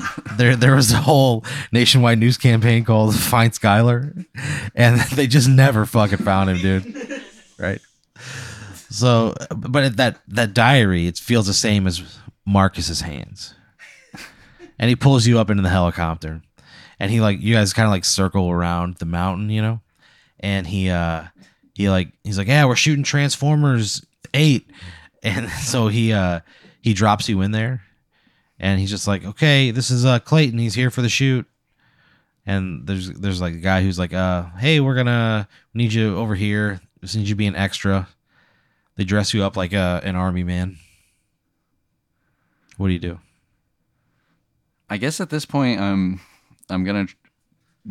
There, 0.36 0.56
there 0.56 0.74
was 0.74 0.92
a 0.92 0.96
whole 0.96 1.44
nationwide 1.72 2.18
news 2.18 2.38
campaign 2.38 2.84
called 2.84 3.14
"Find 3.14 3.52
Skylar," 3.52 4.24
and 4.74 5.00
they 5.14 5.26
just 5.26 5.48
never 5.48 5.84
fucking 5.84 6.18
found 6.18 6.48
him, 6.50 6.58
dude. 6.58 7.22
Right. 7.58 7.80
So, 8.88 9.34
but 9.54 9.96
that 9.96 10.20
that 10.28 10.54
diary, 10.54 11.06
it 11.06 11.18
feels 11.18 11.46
the 11.46 11.52
same 11.52 11.86
as 11.86 12.02
Marcus's 12.46 13.02
hands, 13.02 13.54
and 14.78 14.88
he 14.88 14.96
pulls 14.96 15.26
you 15.26 15.38
up 15.38 15.50
into 15.50 15.62
the 15.62 15.68
helicopter, 15.68 16.42
and 16.98 17.10
he 17.10 17.20
like 17.20 17.40
you 17.40 17.54
guys 17.54 17.72
kind 17.72 17.86
of 17.86 17.90
like 17.90 18.04
circle 18.04 18.50
around 18.50 18.96
the 18.96 19.04
mountain, 19.04 19.50
you 19.50 19.60
know, 19.62 19.80
and 20.38 20.66
he 20.66 20.90
uh 20.90 21.24
he 21.74 21.90
like 21.90 22.12
he's 22.24 22.38
like 22.38 22.48
yeah 22.48 22.64
we're 22.64 22.76
shooting 22.76 23.04
Transformers 23.04 24.04
eight, 24.34 24.70
and 25.22 25.50
so 25.62 25.88
he 25.88 26.12
uh 26.12 26.40
he 26.80 26.94
drops 26.94 27.28
you 27.28 27.42
in 27.42 27.50
there, 27.52 27.82
and 28.60 28.78
he's 28.78 28.90
just 28.90 29.08
like 29.08 29.24
okay 29.24 29.72
this 29.72 29.90
is 29.90 30.04
uh 30.04 30.20
Clayton 30.20 30.58
he's 30.58 30.74
here 30.74 30.90
for 30.90 31.02
the 31.02 31.08
shoot. 31.08 31.46
And 32.46 32.86
there's 32.86 33.10
there's 33.12 33.40
like 33.40 33.52
a 33.54 33.58
guy 33.58 33.82
who's 33.82 33.98
like, 33.98 34.14
uh, 34.14 34.46
hey, 34.58 34.80
we're 34.80 34.94
gonna 34.94 35.46
need 35.74 35.92
you 35.92 36.16
over 36.16 36.34
here. 36.34 36.80
Just 37.00 37.14
need 37.14 37.22
you 37.28 37.34
to 37.34 37.36
be 37.36 37.46
an 37.46 37.54
extra. 37.54 38.08
They 38.96 39.04
dress 39.04 39.34
you 39.34 39.44
up 39.44 39.56
like 39.56 39.72
a, 39.72 40.00
an 40.04 40.16
army 40.16 40.42
man. 40.42 40.78
What 42.76 42.86
do 42.88 42.92
you 42.94 42.98
do? 42.98 43.18
I 44.88 44.96
guess 44.96 45.20
at 45.20 45.30
this 45.30 45.44
point, 45.44 45.80
I'm 45.80 46.20
I'm 46.70 46.82
gonna 46.82 47.06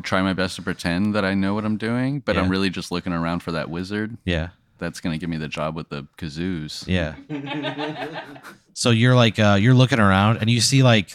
try 0.02 0.22
my 0.24 0.34
best 0.34 0.56
to 0.58 0.62
pretend 0.62 1.14
that 1.16 1.24
I 1.24 1.36
know 1.36 1.54
what 1.54 1.64
I'm 1.64 1.78
doing, 1.78 2.20
but 2.20 2.36
I'm 2.38 2.50
really 2.50 2.70
just 2.70 2.92
looking 2.92 3.14
around 3.14 3.42
for 3.42 3.52
that 3.54 3.70
wizard 3.70 4.18
Yeah. 4.26 4.50
That's 4.80 5.00
gonna 5.02 5.18
give 5.18 5.30
me 5.30 5.38
the 5.38 5.48
job 5.48 5.76
with 5.76 5.90
the 5.90 6.08
kazoos. 6.18 6.88
Yeah. 6.88 7.16
so 8.74 8.90
you're 8.92 9.16
like 9.16 9.40
uh 9.40 9.58
you're 9.60 9.74
looking 9.74 10.00
around 10.00 10.38
and 10.38 10.50
you 10.50 10.62
see 10.62 10.84
like 10.84 11.12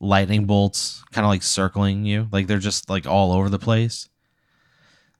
lightning 0.00 0.46
bolts 0.46 1.02
kind 1.12 1.24
of 1.24 1.28
like 1.28 1.42
circling 1.42 2.04
you. 2.04 2.28
Like 2.30 2.46
they're 2.46 2.58
just 2.58 2.90
like 2.90 3.06
all 3.06 3.32
over 3.32 3.48
the 3.48 3.58
place. 3.58 4.08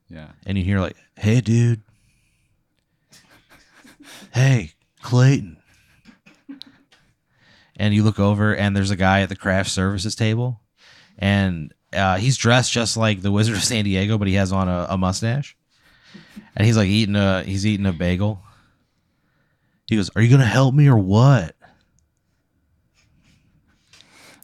Yeah. 0.09 0.29
And 0.45 0.57
you 0.57 0.63
hear 0.63 0.79
like, 0.79 0.97
"Hey 1.17 1.41
dude. 1.41 1.81
Hey, 4.33 4.73
Clayton." 5.01 5.57
And 7.75 7.93
you 7.93 8.03
look 8.03 8.19
over 8.19 8.55
and 8.55 8.75
there's 8.75 8.91
a 8.91 8.95
guy 8.95 9.21
at 9.21 9.29
the 9.29 9.35
craft 9.35 9.71
services 9.71 10.15
table 10.15 10.61
and 11.17 11.73
uh, 11.91 12.17
he's 12.17 12.37
dressed 12.37 12.71
just 12.71 12.97
like 12.97 13.21
the 13.21 13.31
Wizard 13.31 13.55
of 13.55 13.63
San 13.63 13.83
Diego, 13.83 14.17
but 14.17 14.27
he 14.27 14.35
has 14.35 14.51
on 14.51 14.67
a, 14.67 14.87
a 14.89 14.97
mustache. 14.97 15.55
And 16.55 16.65
he's 16.65 16.77
like 16.77 16.87
eating 16.87 17.15
a 17.15 17.43
he's 17.43 17.65
eating 17.65 17.85
a 17.85 17.93
bagel. 17.93 18.41
He 19.87 19.95
goes, 19.95 20.09
"Are 20.15 20.21
you 20.21 20.29
gonna 20.29 20.45
help 20.45 20.73
me 20.73 20.87
or 20.87 20.97
what?" 20.97 21.55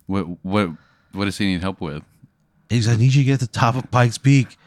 What 0.07 0.23
what 0.43 0.69
what 1.11 1.25
does 1.25 1.37
he 1.37 1.45
need 1.45 1.61
help 1.61 1.81
with? 1.81 2.03
He's 2.69 2.87
like, 2.87 2.97
"I 2.97 2.99
need 2.99 3.13
you 3.13 3.23
to 3.23 3.25
get 3.25 3.39
to 3.39 3.45
the 3.45 3.51
top 3.51 3.75
of 3.75 3.89
Pikes 3.91 4.17
Peak. 4.17 4.57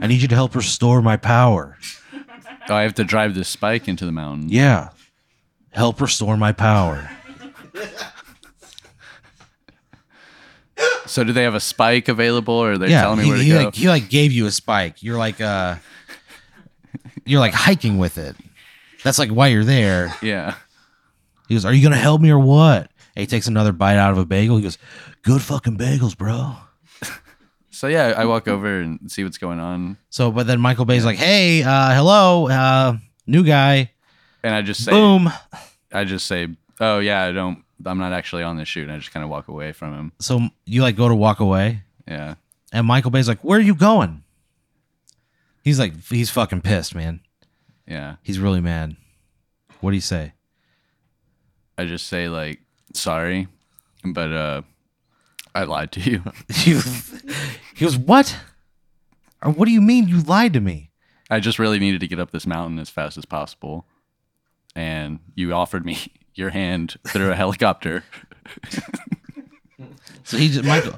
I 0.00 0.06
need 0.06 0.22
you 0.22 0.28
to 0.28 0.34
help 0.34 0.54
restore 0.54 1.02
my 1.02 1.16
power." 1.16 1.76
Oh, 2.70 2.74
I 2.74 2.82
have 2.82 2.94
to 2.94 3.04
drive 3.04 3.34
this 3.34 3.48
spike 3.48 3.88
into 3.88 4.04
the 4.04 4.12
mountain. 4.12 4.48
Yeah, 4.50 4.90
help 5.70 6.00
restore 6.00 6.36
my 6.36 6.52
power. 6.52 7.10
So 11.06 11.24
do 11.24 11.32
they 11.32 11.42
have 11.42 11.54
a 11.54 11.60
spike 11.60 12.08
available, 12.08 12.54
or 12.54 12.72
are 12.72 12.78
they 12.78 12.90
yeah, 12.90 13.02
telling 13.02 13.18
me 13.18 13.24
he, 13.24 13.30
where 13.30 13.38
to 13.38 13.44
he, 13.44 13.50
go? 13.50 13.64
like 13.64 13.74
he 13.74 13.88
like 13.88 14.08
gave 14.10 14.30
you 14.30 14.46
a 14.46 14.50
spike. 14.50 15.02
You're 15.02 15.18
like 15.18 15.40
uh, 15.40 15.76
you're 17.28 17.40
like 17.40 17.54
hiking 17.54 17.98
with 17.98 18.18
it. 18.18 18.34
That's 19.04 19.18
like 19.18 19.30
why 19.30 19.48
you're 19.48 19.64
there. 19.64 20.14
yeah. 20.22 20.54
He 21.48 21.54
goes, 21.54 21.64
"Are 21.64 21.72
you 21.72 21.82
gonna 21.82 21.96
help 21.96 22.20
me 22.20 22.30
or 22.30 22.38
what?" 22.38 22.90
And 23.16 23.20
he 23.22 23.26
takes 23.26 23.46
another 23.46 23.72
bite 23.72 23.96
out 23.96 24.12
of 24.12 24.18
a 24.18 24.24
bagel. 24.26 24.56
He 24.56 24.62
goes, 24.62 24.76
"Good 25.22 25.40
fucking 25.42 25.78
bagels, 25.78 26.16
bro." 26.16 26.56
So 27.70 27.86
yeah, 27.86 28.14
I 28.16 28.24
walk 28.24 28.48
over 28.48 28.80
and 28.80 29.10
see 29.10 29.22
what's 29.22 29.38
going 29.38 29.60
on, 29.60 29.98
So, 30.10 30.32
but 30.32 30.46
then 30.48 30.60
Michael 30.60 30.84
Bay's 30.84 31.04
like, 31.04 31.16
"Hey, 31.18 31.62
uh, 31.62 31.94
hello, 31.94 32.48
uh, 32.48 32.96
new 33.26 33.44
guy." 33.44 33.92
and 34.42 34.54
I 34.54 34.62
just 34.62 34.84
say, 34.84 34.90
Boom. 34.92 35.30
I 35.92 36.04
just 36.04 36.26
say, 36.26 36.48
oh 36.80 36.98
yeah, 36.98 37.24
I 37.24 37.32
don't, 37.32 37.62
I'm 37.86 37.98
not 37.98 38.12
actually 38.12 38.42
on 38.42 38.56
this 38.56 38.68
shoot. 38.68 38.82
And 38.84 38.92
I 38.92 38.96
just 38.98 39.12
kind 39.12 39.22
of 39.24 39.30
walk 39.30 39.48
away 39.48 39.72
from 39.72 39.94
him. 39.94 40.12
So 40.20 40.48
you 40.64 40.82
like 40.82 40.96
go 40.96 41.08
to 41.08 41.14
walk 41.14 41.40
away, 41.40 41.82
Yeah. 42.08 42.34
and 42.72 42.86
Michael 42.86 43.10
Bay's 43.10 43.28
like, 43.28 43.42
"Where 43.44 43.58
are 43.58 43.62
you 43.62 43.74
going?" 43.76 44.22
He's 45.62 45.78
like, 45.78 45.92
he's 46.08 46.30
fucking 46.30 46.62
pissed, 46.62 46.94
man. 46.94 47.20
Yeah. 47.86 48.16
He's 48.22 48.38
really 48.38 48.60
mad. 48.60 48.96
What 49.80 49.90
do 49.90 49.96
you 49.96 50.02
say? 50.02 50.32
I 51.76 51.84
just 51.84 52.06
say 52.06 52.28
like, 52.28 52.60
sorry, 52.92 53.46
but 54.04 54.32
uh, 54.32 54.62
I 55.54 55.64
lied 55.64 55.92
to 55.92 56.00
you. 56.00 56.22
You, 56.64 56.80
he 57.74 57.84
goes, 57.84 57.96
"What? 57.96 58.36
Or 59.42 59.52
what 59.52 59.66
do 59.66 59.70
you 59.70 59.80
mean 59.80 60.08
you 60.08 60.20
lied 60.20 60.52
to 60.54 60.60
me?" 60.60 60.90
I 61.30 61.38
just 61.38 61.58
really 61.58 61.78
needed 61.78 62.00
to 62.00 62.08
get 62.08 62.18
up 62.18 62.32
this 62.32 62.46
mountain 62.46 62.78
as 62.80 62.90
fast 62.90 63.16
as 63.16 63.24
possible, 63.24 63.86
and 64.74 65.20
you 65.36 65.52
offered 65.52 65.86
me 65.86 65.98
your 66.34 66.50
hand 66.50 66.96
through 67.06 67.30
a 67.30 67.36
helicopter. 67.36 68.02
So 70.24 70.36
he 70.36 70.48
just 70.48 70.64
Michael 70.64 70.94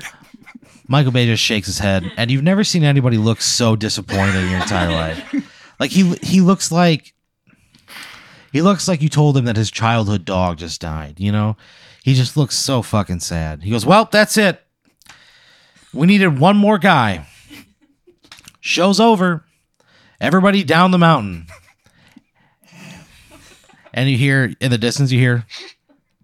Michael 0.90 1.12
Bay 1.12 1.24
just 1.24 1.40
shakes 1.40 1.68
his 1.68 1.78
head, 1.78 2.10
and 2.16 2.32
you've 2.32 2.42
never 2.42 2.64
seen 2.64 2.82
anybody 2.82 3.16
look 3.16 3.40
so 3.40 3.76
disappointed 3.76 4.34
in 4.34 4.50
your 4.50 4.60
entire 4.60 4.90
life. 4.90 5.76
Like 5.78 5.92
he 5.92 6.16
he 6.16 6.40
looks 6.40 6.72
like 6.72 7.14
he 8.52 8.60
looks 8.60 8.88
like 8.88 9.00
you 9.00 9.08
told 9.08 9.36
him 9.36 9.44
that 9.44 9.56
his 9.56 9.70
childhood 9.70 10.24
dog 10.24 10.58
just 10.58 10.80
died. 10.80 11.20
You 11.20 11.30
know, 11.30 11.56
he 12.02 12.14
just 12.14 12.36
looks 12.36 12.58
so 12.58 12.82
fucking 12.82 13.20
sad. 13.20 13.62
He 13.62 13.70
goes, 13.70 13.86
"Well, 13.86 14.08
that's 14.10 14.36
it. 14.36 14.60
We 15.94 16.08
needed 16.08 16.40
one 16.40 16.56
more 16.56 16.76
guy. 16.76 17.24
Show's 18.58 18.98
over. 18.98 19.44
Everybody 20.20 20.64
down 20.64 20.90
the 20.90 20.98
mountain." 20.98 21.46
And 23.94 24.10
you 24.10 24.18
hear 24.18 24.54
in 24.60 24.70
the 24.72 24.78
distance, 24.78 25.12
you 25.12 25.20
hear 25.20 25.46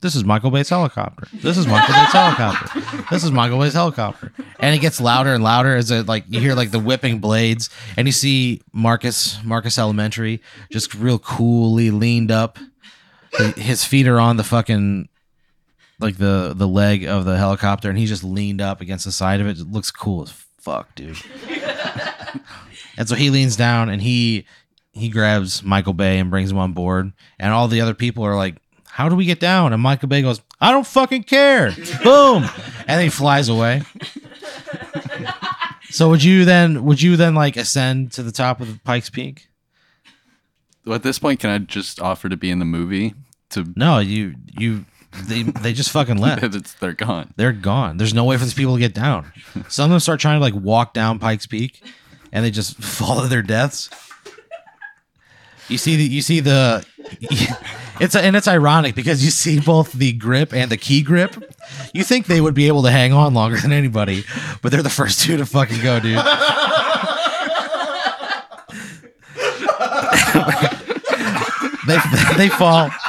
this 0.07 0.14
is 0.14 0.25
Michael 0.25 0.53
Bay's 0.53 0.69
helicopter. 0.69 1.27
This 1.33 1.59
is 1.59 1.66
Michael 1.66 1.92
Bay's 1.92 2.12
helicopter. 2.12 2.81
This 3.11 3.25
is 3.25 3.33
Michael 3.33 3.59
Bay's 3.59 3.73
helicopter. 3.73 4.31
And 4.61 4.73
it 4.73 4.79
gets 4.79 5.01
louder 5.01 5.35
and 5.35 5.42
louder 5.42 5.75
as 5.75 5.90
it 5.90 6.07
like 6.07 6.23
you 6.29 6.38
hear 6.38 6.55
like 6.55 6.71
the 6.71 6.79
whipping 6.79 7.19
blades 7.19 7.71
and 7.97 8.07
you 8.07 8.12
see 8.12 8.62
Marcus 8.73 9.42
Marcus 9.42 9.77
Elementary 9.81 10.40
just 10.71 10.95
real 10.95 11.19
coolly 11.19 11.90
leaned 11.90 12.31
up. 12.31 12.57
His 13.57 13.85
feet 13.85 14.07
are 14.07 14.21
on 14.21 14.37
the 14.37 14.45
fucking 14.45 15.09
like 15.99 16.19
the 16.19 16.55
the 16.55 16.69
leg 16.69 17.05
of 17.05 17.25
the 17.25 17.37
helicopter 17.37 17.90
and 17.90 17.99
he 17.99 18.07
just 18.07 18.23
leaned 18.23 18.61
up 18.61 18.81
against 18.81 19.07
the 19.07 19.12
side 19.12 19.40
of 19.40 19.49
it. 19.49 19.59
It 19.59 19.73
looks 19.73 19.90
cool 19.90 20.23
as 20.23 20.31
fuck, 20.57 20.95
dude. 20.95 21.19
and 22.97 23.09
so 23.09 23.16
he 23.16 23.31
leans 23.31 23.57
down 23.57 23.88
and 23.88 24.01
he 24.01 24.47
he 24.92 25.09
grabs 25.09 25.64
Michael 25.64 25.95
Bay 25.95 26.21
and 26.21 26.31
brings 26.31 26.53
him 26.53 26.59
on 26.59 26.75
board 26.75 27.12
and 27.40 27.53
all 27.53 27.66
the 27.66 27.81
other 27.81 27.92
people 27.92 28.23
are 28.23 28.37
like 28.37 28.55
how 28.97 29.11
do 29.11 29.15
we 29.15 29.27
get 29.27 29.41
down? 29.41 29.75
And 29.75 29.83
Michael 29.83 30.09
Bay 30.09 30.23
goes, 30.23 30.41
I 30.59 30.73
don't 30.73 30.87
fucking 30.87 31.25
care. 31.25 31.71
Boom. 32.03 32.45
And 32.79 32.89
then 32.89 33.03
he 33.03 33.11
flies 33.11 33.51
away. 33.51 33.83
so 35.91 36.09
would 36.09 36.25
you 36.25 36.47
then 36.47 36.83
would 36.87 37.03
you 37.03 37.19
then 37.19 37.35
like 37.35 37.59
ascend 37.59 38.13
to 38.13 38.23
the 38.23 38.33
top 38.33 38.59
of 38.59 38.73
the 38.73 38.81
Pikes 38.85 39.11
Peak? 39.11 39.49
Well, 40.87 40.95
at 40.95 41.03
this 41.03 41.19
point, 41.19 41.41
can 41.41 41.51
I 41.51 41.59
just 41.59 42.01
offer 42.01 42.31
to 42.31 42.39
be 42.39 42.51
in 42.51 42.59
the 42.59 42.65
movie? 42.65 43.13
To 43.51 43.71
No, 43.77 43.99
you 43.99 44.35
you 44.59 44.87
they 45.25 45.43
they 45.43 45.75
just 45.75 45.91
fucking 45.91 46.17
left. 46.17 46.43
it's, 46.55 46.73
they're 46.73 46.95
gone. 46.95 47.35
They're 47.37 47.53
gone. 47.53 47.99
There's 47.99 48.15
no 48.15 48.25
way 48.25 48.39
for 48.39 48.45
these 48.45 48.55
people 48.55 48.77
to 48.77 48.81
get 48.81 48.95
down. 48.95 49.31
Some 49.69 49.85
of 49.85 49.91
them 49.91 50.01
start 50.01 50.21
trying 50.21 50.39
to 50.39 50.43
like 50.43 50.55
walk 50.55 50.95
down 50.95 51.19
Pikes 51.19 51.47
Peak 51.47 51.83
and 52.33 52.43
they 52.43 52.51
just 52.51 52.77
fall 52.83 53.21
to 53.21 53.29
their 53.29 53.43
deaths. 53.43 53.91
You 55.69 55.77
see 55.77 55.97
the 55.97 56.05
you 56.05 56.23
see 56.23 56.41
the 56.41 56.87
it's 58.01 58.15
and 58.15 58.37
it's 58.37 58.49
ironic 58.49 58.95
because 58.95 59.25
you 59.25 59.31
see 59.31 59.61
both 59.61 59.93
the 59.93 60.13
grip 60.13 60.53
and 60.53 60.71
the 60.71 60.77
key 60.77 61.03
grip. 61.03 61.35
You 61.95 62.05
think 62.05 62.27
they 62.27 62.41
would 62.41 62.55
be 62.55 62.69
able 62.69 62.83
to 62.83 62.91
hang 62.91 63.13
on 63.13 63.35
longer 63.35 63.57
than 63.57 63.73
anybody, 63.73 64.25
but 64.63 64.73
they're 64.73 64.83
the 64.83 64.91
first 64.91 65.21
two 65.21 65.37
to 65.37 65.47
fucking 65.47 65.83
go, 65.83 66.01
dude. 66.01 66.19
they 71.87 71.99
they 72.37 72.49
fall. 72.49 72.91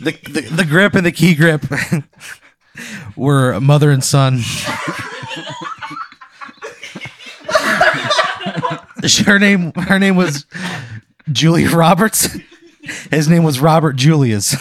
the, 0.00 0.16
the 0.30 0.48
the 0.52 0.64
grip 0.64 0.94
and 0.94 1.04
the 1.04 1.12
key 1.12 1.34
grip 1.34 1.64
were 3.16 3.60
mother 3.60 3.90
and 3.90 4.04
son. 4.04 4.40
Her 9.24 9.38
name 9.38 9.72
her 9.74 9.98
name 9.98 10.16
was 10.16 10.46
Julia 11.30 11.70
Roberts. 11.70 12.28
His 13.10 13.28
name 13.28 13.44
was 13.44 13.60
Robert 13.60 13.94
Julius. 13.94 14.56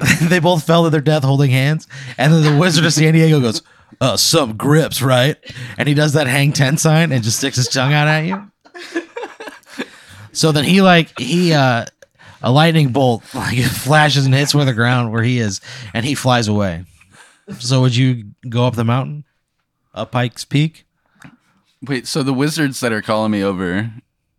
they 0.22 0.38
both 0.40 0.64
fell 0.64 0.84
to 0.84 0.90
their 0.90 1.00
death 1.00 1.24
holding 1.24 1.50
hands, 1.50 1.86
and 2.18 2.32
then 2.32 2.42
the 2.42 2.58
Wizard 2.58 2.84
of 2.84 2.92
San 2.92 3.14
Diego 3.14 3.40
goes, 3.40 3.62
"Uh, 4.00 4.16
some 4.16 4.56
grips, 4.56 5.00
right?" 5.00 5.36
And 5.78 5.88
he 5.88 5.94
does 5.94 6.12
that 6.12 6.26
hang 6.26 6.52
ten 6.52 6.76
sign 6.76 7.12
and 7.12 7.24
just 7.24 7.38
sticks 7.38 7.56
his 7.56 7.68
tongue 7.68 7.92
out 7.92 8.08
at 8.08 8.26
you. 8.26 8.50
So 10.32 10.50
then 10.50 10.64
he 10.64 10.80
like 10.82 11.18
he 11.18 11.52
uh 11.52 11.84
a 12.42 12.50
lightning 12.50 12.90
bolt 12.92 13.22
like 13.34 13.58
flashes 13.62 14.26
and 14.26 14.34
hits 14.34 14.54
where 14.54 14.64
the 14.64 14.72
ground 14.72 15.12
where 15.12 15.22
he 15.22 15.38
is, 15.38 15.60
and 15.94 16.04
he 16.04 16.14
flies 16.14 16.48
away. 16.48 16.84
So 17.58 17.82
would 17.82 17.94
you 17.94 18.32
go 18.48 18.66
up 18.66 18.74
the 18.74 18.84
mountain, 18.84 19.24
up 19.94 20.12
Pikes 20.12 20.44
Peak? 20.44 20.84
Wait, 21.84 22.06
so 22.06 22.22
the 22.22 22.32
wizards 22.32 22.80
that 22.80 22.92
are 22.92 23.02
calling 23.02 23.32
me 23.32 23.42
over 23.42 23.90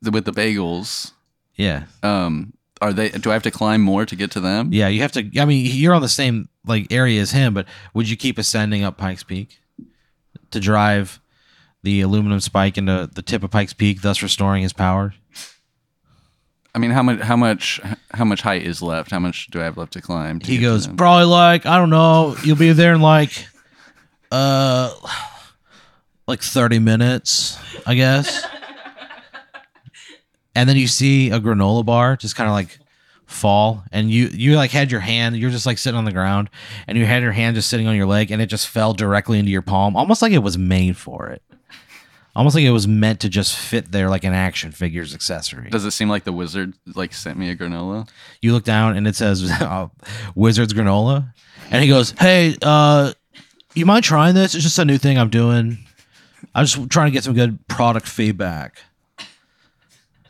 the, 0.01 0.11
with 0.11 0.25
the 0.25 0.31
bagels, 0.31 1.11
Yeah, 1.55 1.83
um, 2.01 2.53
are 2.81 2.93
they? 2.93 3.09
Do 3.09 3.29
I 3.31 3.33
have 3.33 3.43
to 3.43 3.51
climb 3.51 3.81
more 3.81 4.05
to 4.05 4.15
get 4.15 4.31
to 4.31 4.39
them? 4.39 4.69
yeah. 4.71 4.87
You 4.87 5.01
have 5.01 5.11
to. 5.13 5.29
I 5.39 5.45
mean, 5.45 5.65
you're 5.73 5.93
on 5.93 6.01
the 6.01 6.09
same 6.09 6.49
like 6.65 6.87
area 6.91 7.21
as 7.21 7.31
him, 7.31 7.53
but 7.53 7.65
would 7.93 8.09
you 8.09 8.15
keep 8.17 8.37
ascending 8.37 8.83
up 8.83 8.97
Pikes 8.97 9.23
Peak 9.23 9.59
to 10.51 10.59
drive 10.59 11.19
the 11.83 11.99
aluminum 12.01 12.39
spike 12.39 12.77
into 12.77 13.09
the 13.13 13.21
tip 13.21 13.43
of 13.43 13.51
Pikes 13.51 13.73
Peak, 13.73 14.01
thus 14.01 14.21
restoring 14.23 14.63
his 14.63 14.73
power? 14.73 15.13
I 16.75 16.79
mean, 16.79 16.91
how 16.91 17.03
much? 17.03 17.19
How 17.19 17.35
much? 17.35 17.79
How 18.13 18.25
much 18.25 18.41
height 18.41 18.63
is 18.63 18.81
left? 18.81 19.11
How 19.11 19.19
much 19.19 19.47
do 19.47 19.61
I 19.61 19.65
have 19.65 19.77
left 19.77 19.93
to 19.93 20.01
climb? 20.01 20.39
to 20.39 20.45
He 20.47 20.53
get 20.57 20.61
to 20.61 20.65
goes 20.71 20.87
them? 20.87 20.97
probably 20.97 21.25
like 21.25 21.65
I 21.65 21.77
don't 21.77 21.89
know. 21.89 22.35
You'll 22.43 22.55
be 22.57 22.71
there 22.73 22.93
in 22.93 23.01
like, 23.01 23.47
uh, 24.31 24.91
like 26.27 26.41
thirty 26.41 26.79
minutes, 26.79 27.57
I 27.85 27.95
guess. 27.95 28.45
and 30.55 30.69
then 30.69 30.77
you 30.77 30.87
see 30.87 31.29
a 31.31 31.39
granola 31.39 31.85
bar 31.85 32.15
just 32.15 32.35
kind 32.35 32.47
of 32.49 32.53
like 32.53 32.79
fall, 33.25 33.83
and 33.91 34.09
you 34.09 34.27
you 34.27 34.55
like 34.55 34.71
had 34.71 34.91
your 34.91 35.01
hand. 35.01 35.35
You're 35.37 35.51
just 35.51 35.65
like 35.65 35.77
sitting 35.77 35.97
on 35.97 36.05
the 36.05 36.11
ground, 36.11 36.49
and 36.87 36.97
you 36.97 37.05
had 37.05 37.23
your 37.23 37.31
hand 37.31 37.55
just 37.55 37.69
sitting 37.69 37.87
on 37.87 37.95
your 37.95 38.05
leg, 38.05 38.31
and 38.31 38.41
it 38.41 38.47
just 38.47 38.67
fell 38.67 38.93
directly 38.93 39.39
into 39.39 39.51
your 39.51 39.61
palm, 39.61 39.95
almost 39.95 40.21
like 40.21 40.31
it 40.31 40.39
was 40.39 40.57
made 40.57 40.97
for 40.97 41.27
it. 41.27 41.41
Almost 42.35 42.55
like 42.55 42.63
it 42.63 42.71
was 42.71 42.87
meant 42.87 43.19
to 43.19 43.29
just 43.29 43.55
fit 43.55 43.91
there 43.91 44.09
like 44.09 44.23
an 44.23 44.33
action 44.33 44.71
figures 44.71 45.13
accessory. 45.13 45.69
Does 45.69 45.85
it 45.85 45.91
seem 45.91 46.09
like 46.09 46.23
the 46.23 46.33
wizard 46.33 46.73
like 46.95 47.13
sent 47.13 47.37
me 47.37 47.49
a 47.51 47.55
granola? 47.55 48.09
you 48.41 48.53
look 48.53 48.63
down 48.63 48.97
and 48.97 49.07
it 49.07 49.15
says 49.15 49.43
uh, 49.61 49.87
Wizards 50.33 50.73
Granola, 50.73 51.31
and 51.69 51.83
he 51.83 51.89
goes, 51.89 52.11
"Hey, 52.11 52.55
uh, 52.63 53.13
you 53.75 53.85
mind 53.85 54.03
trying 54.03 54.33
this? 54.33 54.55
It's 54.55 54.63
just 54.63 54.79
a 54.79 54.85
new 54.85 54.97
thing 54.97 55.19
I'm 55.19 55.29
doing. 55.29 55.77
I'm 56.55 56.65
just 56.65 56.89
trying 56.89 57.07
to 57.07 57.11
get 57.11 57.23
some 57.23 57.33
good 57.33 57.67
product 57.67 58.07
feedback. 58.07 58.79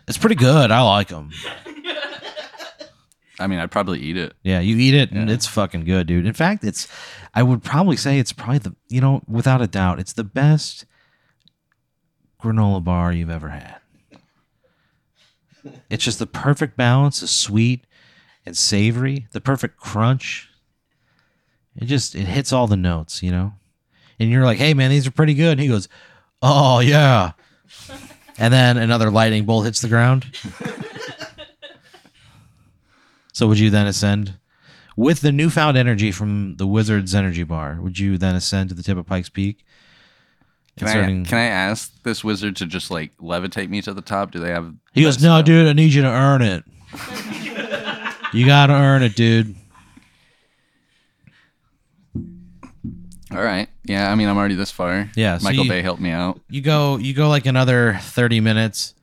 It's 0.08 0.18
pretty 0.18 0.36
good. 0.36 0.72
I 0.72 0.82
like 0.82 1.10
them. 1.10 1.32
I 3.40 3.48
mean, 3.48 3.60
I'd 3.60 3.72
probably 3.72 4.00
eat 4.00 4.16
it. 4.16 4.34
Yeah, 4.44 4.60
you 4.60 4.78
eat 4.78 4.94
it 4.94 5.12
and 5.12 5.30
it's 5.30 5.48
fucking 5.48 5.86
good, 5.86 6.08
dude. 6.08 6.26
In 6.26 6.34
fact, 6.34 6.64
it's 6.64 6.88
I 7.34 7.44
would 7.44 7.64
probably 7.64 7.98
say 7.98 8.20
it's 8.20 8.32
probably 8.32 8.60
the 8.60 8.76
you 8.90 9.02
know 9.02 9.22
without 9.28 9.62
a 9.62 9.68
doubt 9.68 10.00
it's 10.00 10.14
the 10.14 10.24
best 10.24 10.86
granola 12.42 12.84
bar 12.84 13.12
you've 13.12 13.30
ever 13.30 13.50
had. 13.50 13.78
It's 15.90 16.04
just 16.04 16.20
the 16.20 16.28
perfect 16.28 16.78
balance 16.78 17.22
of 17.22 17.30
sweet 17.30 17.86
and 18.46 18.56
savory, 18.56 19.28
the 19.32 19.42
perfect 19.42 19.78
crunch. 19.78 20.50
It 21.76 21.86
just 21.86 22.16
it 22.16 22.28
hits 22.28 22.54
all 22.54 22.68
the 22.68 22.78
notes, 22.78 23.24
you 23.24 23.32
know. 23.32 23.54
And 24.20 24.30
you're 24.30 24.46
like, 24.46 24.60
"Hey 24.60 24.74
man, 24.74 24.92
these 24.92 25.08
are 25.08 25.12
pretty 25.12 25.34
good." 25.34 25.54
And 25.54 25.62
he 25.62 25.68
goes, 25.68 25.90
"Oh, 26.44 26.80
yeah." 26.80 27.32
And 28.38 28.54
then 28.54 28.78
another 28.78 29.10
lightning 29.10 29.46
bolt 29.46 29.66
hits 29.66 29.82
the 29.82 29.88
ground. 29.88 30.26
so 33.34 33.48
would 33.48 33.60
you 33.60 33.70
then 33.70 33.88
ascend 33.88 34.34
with 34.96 35.22
the 35.22 35.32
newfound 35.32 35.78
energy 35.78 36.12
from 36.12 36.58
the 36.58 36.68
Wizard's 36.68 37.16
energy 37.16 37.44
bar? 37.44 37.80
Would 37.82 37.98
you 37.98 38.18
then 38.18 38.36
ascend 38.36 38.70
to 38.70 38.76
the 38.76 38.84
tip 38.84 38.98
of 38.98 39.06
Pikes 39.06 39.30
Peak? 39.30 39.64
Can 40.78 40.88
Inserting- 40.88 41.26
I 41.26 41.30
can 41.30 41.38
I 41.38 41.46
ask 41.46 42.02
this 42.04 42.24
wizard 42.24 42.56
to 42.58 42.66
just 42.66 42.90
like 42.90 43.16
levitate 43.18 43.70
me 43.70 43.82
to 43.84 43.94
the 43.94 44.02
top? 44.02 44.32
Do 44.32 44.40
they 44.40 44.50
have? 44.50 44.74
He 44.94 45.04
goes, 45.04 45.22
"No, 45.22 45.38
stuff?" 45.38 45.46
dude, 45.46 45.68
I 45.68 45.74
need 45.74 45.94
you 45.94 46.02
to 46.02 46.10
earn 46.10 46.42
it. 46.42 46.64
you 48.34 48.46
got 48.46 48.68
to 48.68 48.74
earn 48.74 49.04
it, 49.04 49.16
dude." 49.16 49.56
All 53.32 53.44
right. 53.44 53.70
Yeah. 53.86 54.12
I 54.12 54.15
mean, 54.15 54.28
I'm 54.30 54.38
already 54.38 54.56
this 54.56 54.72
far. 54.72 55.10
Yeah, 55.15 55.38
so 55.38 55.43
Michael 55.46 55.63
you- 55.65 55.69
Bay 55.69 55.82
helped 55.82 56.02
me 56.02 56.10
out. 56.12 56.39
you 56.50 56.62
go 56.62 56.98
you 56.98 57.13
go 57.13 57.28
like 57.30 57.46
another 57.46 57.98
30 58.02 58.39
minutes 58.39 58.93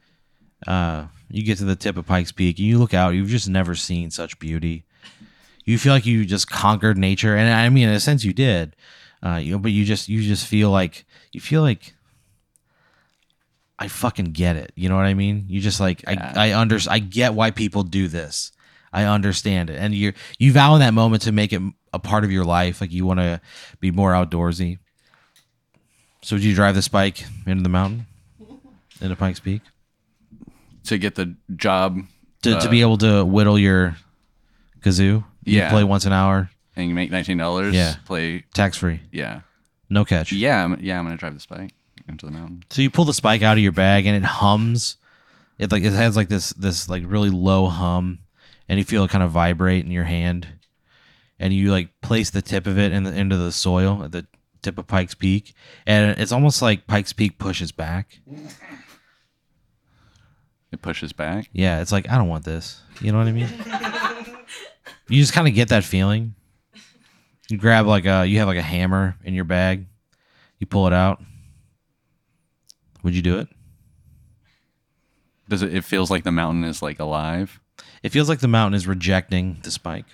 uh 0.67 1.07
you 1.31 1.43
get 1.43 1.59
to 1.59 1.65
the 1.65 1.77
tip 1.77 1.97
of 1.97 2.07
pikes 2.07 2.33
peak 2.33 2.59
and 2.59 2.67
you 2.67 2.79
look 2.79 2.93
out 2.93 3.11
you've 3.15 3.29
just 3.29 3.49
never 3.49 3.75
seen 3.75 4.11
such 4.11 4.39
beauty 4.39 4.85
you 5.65 5.79
feel 5.79 5.93
like 5.95 6.05
you 6.05 6.27
just 6.27 6.51
conquered 6.51 6.99
nature 6.99 7.35
and 7.35 7.51
i 7.55 7.67
mean 7.71 7.89
in 7.89 7.95
a 7.95 8.01
sense 8.01 8.25
you 8.25 8.35
did 8.35 8.77
uh 9.23 9.37
you 9.37 9.59
but 9.59 9.71
you 9.73 9.87
just 9.87 10.09
you 10.11 10.21
just 10.23 10.47
feel 10.47 10.71
like 10.71 11.07
you 11.33 11.41
feel 11.41 11.63
like 11.63 11.95
i 13.79 13.89
fucking 13.89 14.27
get 14.27 14.57
it 14.57 14.73
you 14.75 14.89
know 14.91 14.97
what 14.97 15.07
i 15.07 15.15
mean 15.15 15.47
you 15.49 15.61
just 15.61 15.81
like 15.81 16.03
Yeah. 16.03 16.33
i 16.37 16.51
i 16.51 16.59
under 16.61 16.79
i 16.91 16.99
get 16.99 17.33
why 17.33 17.51
people 17.51 17.83
do 17.83 18.07
this 18.09 18.53
i 18.93 19.05
understand 19.05 19.71
it 19.71 19.77
and 19.77 19.95
you 19.95 20.13
you 20.39 20.53
vow 20.53 20.75
in 20.75 20.81
that 20.81 20.93
moment 20.95 21.23
to 21.23 21.33
make 21.33 21.53
it 21.55 21.63
a 21.93 21.99
part 21.99 22.25
of 22.25 22.31
your 22.31 22.45
life 22.45 22.81
like 22.81 22.93
you 22.93 23.05
want 23.07 23.19
to 23.21 23.41
be 23.81 23.91
more 23.91 24.13
outdoorsy 24.13 24.79
so 26.23 26.37
would 26.37 26.45
you 26.45 26.55
drive 26.55 26.75
this 26.75 26.89
bike 26.89 27.25
into 27.47 27.63
the 27.63 27.69
mountain, 27.71 28.07
into 29.01 29.17
Pikes 29.17 29.41
Peak, 29.41 29.63
to 30.85 30.99
get 30.99 31.15
the 31.15 31.35
job 31.57 31.99
to, 32.43 32.51
to 32.51 32.59
Uh, 32.59 32.71
be 32.71 32.83
able 32.83 32.99
to 32.99 33.25
whittle 33.25 33.59
your 33.59 33.97
kazoo? 34.81 35.25
You 35.45 35.59
Yeah. 35.59 35.71
play 35.71 35.83
once 35.85 36.05
an 36.05 36.13
hour, 36.13 36.51
and 36.77 36.89
you 36.89 36.95
make 36.95 37.11
nineteen 37.11 37.39
dollars. 37.39 37.75
Yeah. 37.75 37.95
Play. 38.05 38.45
tax 38.53 38.77
free, 38.77 39.01
Yeah. 39.11 39.41
no 39.89 40.05
catch. 40.05 40.31
Yeah. 40.33 40.63
I'm, 40.65 40.79
yeah. 40.81 40.99
I'm 40.99 41.05
gonna 41.07 41.17
drive 41.17 41.33
the 41.35 41.41
spike 41.41 41.73
into 42.07 42.27
the 42.27 42.33
mountain. 42.33 42.65
So 42.69 42.83
you 42.83 42.91
pull 42.91 43.07
the 43.07 43.15
spike 43.15 43.41
out 43.43 43.57
of 43.57 43.63
your 43.63 43.73
bag 43.73 44.05
and 44.07 44.15
it 44.15 44.25
hums. 44.27 44.97
It 45.59 45.73
like 45.73 45.83
it 45.85 45.93
has 45.95 46.17
like 46.17 46.29
this 46.29 46.51
this 46.51 46.87
like 46.89 47.03
really 47.07 47.31
low 47.31 47.69
hum, 47.69 48.19
and 48.69 48.79
you 48.79 48.85
feel 48.85 49.05
it 49.05 49.11
kind 49.11 49.25
of 49.25 49.31
vibrate 49.31 49.87
in 49.87 49.91
your 49.91 50.05
hand, 50.05 50.49
and 51.41 51.55
you 51.55 51.73
like 51.73 51.89
place 52.03 52.31
the 52.31 52.43
tip 52.43 52.67
of 52.69 52.79
it 52.79 52.93
in 52.93 53.03
the, 53.03 53.13
into 53.13 53.37
the 53.37 53.51
soil 53.51 54.05
at 54.05 54.13
the 54.13 54.27
tip 54.63 54.79
of 54.79 54.87
Pikes 54.87 55.15
Peak, 55.15 55.55
and 55.87 56.21
it's 56.21 56.31
almost 56.31 56.63
like 56.63 56.87
Pikes 56.87 57.15
Peak 57.15 57.39
pushes 57.39 57.73
back. 57.73 58.21
It 60.71 60.83
pushes 60.83 61.13
back. 61.13 61.49
Yeah, 61.53 61.81
it's 61.81 61.91
like 61.91 62.09
I 62.09 62.17
don't 62.17 62.29
want 62.29 62.45
this. 62.45 62.83
You 63.01 63.11
know 63.11 63.19
what 63.19 63.27
I 63.27 63.33
mean? 63.33 63.49
you 65.09 65.21
just 65.21 65.33
kind 65.33 65.49
of 65.49 65.55
get 65.55 65.71
that 65.71 65.83
feeling. 65.83 66.35
You 67.49 67.57
grab 67.57 67.87
like 67.87 68.05
a 68.05 68.25
you 68.27 68.39
have 68.39 68.47
like 68.47 68.59
a 68.59 68.63
hammer 68.63 69.17
in 69.25 69.35
your 69.35 69.45
bag. 69.45 69.87
You 70.59 70.67
pull 70.67 70.87
it 70.87 70.93
out. 70.93 71.23
Would 73.03 73.15
you 73.15 73.23
do 73.23 73.39
it? 73.39 73.49
Does 75.49 75.63
it? 75.63 75.75
It 75.75 75.85
feels 75.85 76.11
like 76.11 76.23
the 76.23 76.31
mountain 76.31 76.65
is 76.65 76.83
like 76.83 77.01
alive. 77.01 77.61
It 78.03 78.11
feels 78.11 78.29
like 78.29 78.41
the 78.41 78.49
mountain 78.49 78.75
is 78.75 78.87
rejecting 78.87 79.59
the 79.63 79.71
spike. 79.71 80.05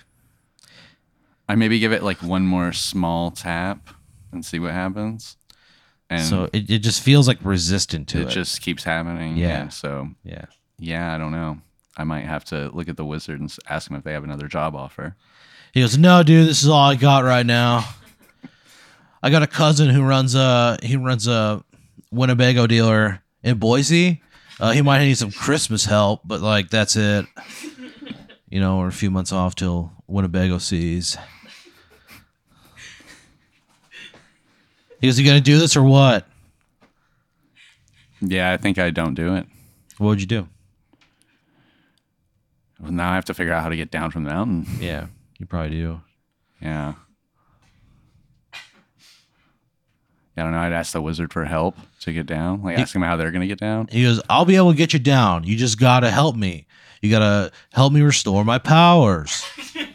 I 1.49 1.55
maybe 1.55 1.79
give 1.79 1.93
it 1.93 2.03
like 2.03 2.17
one 2.21 2.45
more 2.45 2.73
small 2.73 3.31
tap 3.31 3.89
and 4.31 4.45
see 4.45 4.59
what 4.59 4.73
happens. 4.73 5.37
And 6.09 6.23
so 6.23 6.49
it, 6.53 6.69
it 6.69 6.79
just 6.79 7.01
feels 7.01 7.27
like 7.27 7.39
resistant 7.43 8.07
to 8.09 8.21
it 8.21 8.27
it. 8.27 8.29
just 8.29 8.61
keeps 8.61 8.83
happening. 8.83 9.37
Yeah. 9.37 9.61
And 9.61 9.73
so 9.73 10.09
yeah. 10.23 10.45
yeah, 10.79 11.13
I 11.13 11.17
don't 11.17 11.31
know. 11.31 11.59
I 11.97 12.03
might 12.03 12.25
have 12.25 12.45
to 12.45 12.69
look 12.73 12.87
at 12.87 12.97
the 12.97 13.05
wizard 13.05 13.39
and 13.39 13.53
ask 13.67 13.89
him 13.89 13.97
if 13.97 14.03
they 14.03 14.13
have 14.13 14.23
another 14.23 14.47
job 14.47 14.75
offer. 14.75 15.15
He 15.73 15.81
goes, 15.81 15.97
"No, 15.97 16.23
dude, 16.23 16.47
this 16.47 16.63
is 16.63 16.69
all 16.69 16.89
I 16.91 16.95
got 16.95 17.23
right 17.23 17.45
now. 17.45 17.87
I 19.23 19.29
got 19.29 19.43
a 19.43 19.47
cousin 19.47 19.89
who 19.89 20.03
runs 20.03 20.35
a 20.35 20.77
he 20.81 20.95
runs 20.95 21.27
a 21.27 21.63
Winnebago 22.11 22.67
dealer 22.67 23.21
in 23.43 23.57
Boise. 23.57 24.21
Uh, 24.59 24.71
he 24.71 24.81
might 24.81 24.99
need 24.99 25.17
some 25.17 25.31
Christmas 25.31 25.85
help, 25.85 26.21
but 26.23 26.41
like 26.41 26.69
that's 26.69 26.95
it. 26.95 27.25
You 28.49 28.61
know, 28.61 28.77
we're 28.77 28.87
a 28.87 28.93
few 28.93 29.11
months 29.11 29.33
off 29.33 29.55
till 29.55 29.91
Winnebago 30.07 30.57
sees." 30.57 31.17
He 34.99 35.23
gonna 35.23 35.41
do 35.41 35.59
this 35.59 35.75
or 35.75 35.83
what? 35.83 36.25
Yeah, 38.19 38.51
I 38.51 38.57
think 38.57 38.77
I 38.77 38.89
don't 38.89 39.13
do 39.13 39.35
it. 39.35 39.45
What 39.97 40.07
would 40.07 40.21
you 40.21 40.27
do?" 40.27 40.47
Well, 42.79 42.91
now 42.91 43.11
I 43.11 43.15
have 43.15 43.25
to 43.25 43.33
figure 43.33 43.53
out 43.53 43.63
how 43.63 43.69
to 43.69 43.75
get 43.75 43.91
down 43.91 44.11
from 44.11 44.23
the 44.23 44.29
mountain. 44.29 44.65
Yeah, 44.79 45.07
you 45.39 45.45
probably 45.45 45.71
do. 45.71 46.01
Yeah. 46.61 46.93
I 50.37 50.43
don't 50.43 50.51
know. 50.51 50.59
I'd 50.59 50.71
ask 50.71 50.93
the 50.93 51.01
wizard 51.01 51.33
for 51.33 51.45
help 51.45 51.75
to 52.01 52.13
get 52.13 52.27
down. 52.27 52.61
Like 52.61 52.77
ask 52.77 52.93
them 52.93 53.01
how 53.01 53.15
they're 53.15 53.31
gonna 53.31 53.47
get 53.47 53.59
down. 53.59 53.87
He 53.91 54.03
goes, 54.03 54.21
I'll 54.29 54.45
be 54.45 54.55
able 54.55 54.71
to 54.71 54.77
get 54.77 54.93
you 54.93 54.99
down. 54.99 55.43
You 55.45 55.57
just 55.57 55.79
gotta 55.79 56.11
help 56.11 56.35
me. 56.35 56.67
You 57.01 57.09
gotta 57.09 57.51
help 57.73 57.91
me 57.91 58.01
restore 58.01 58.45
my 58.45 58.59
powers. 58.59 59.43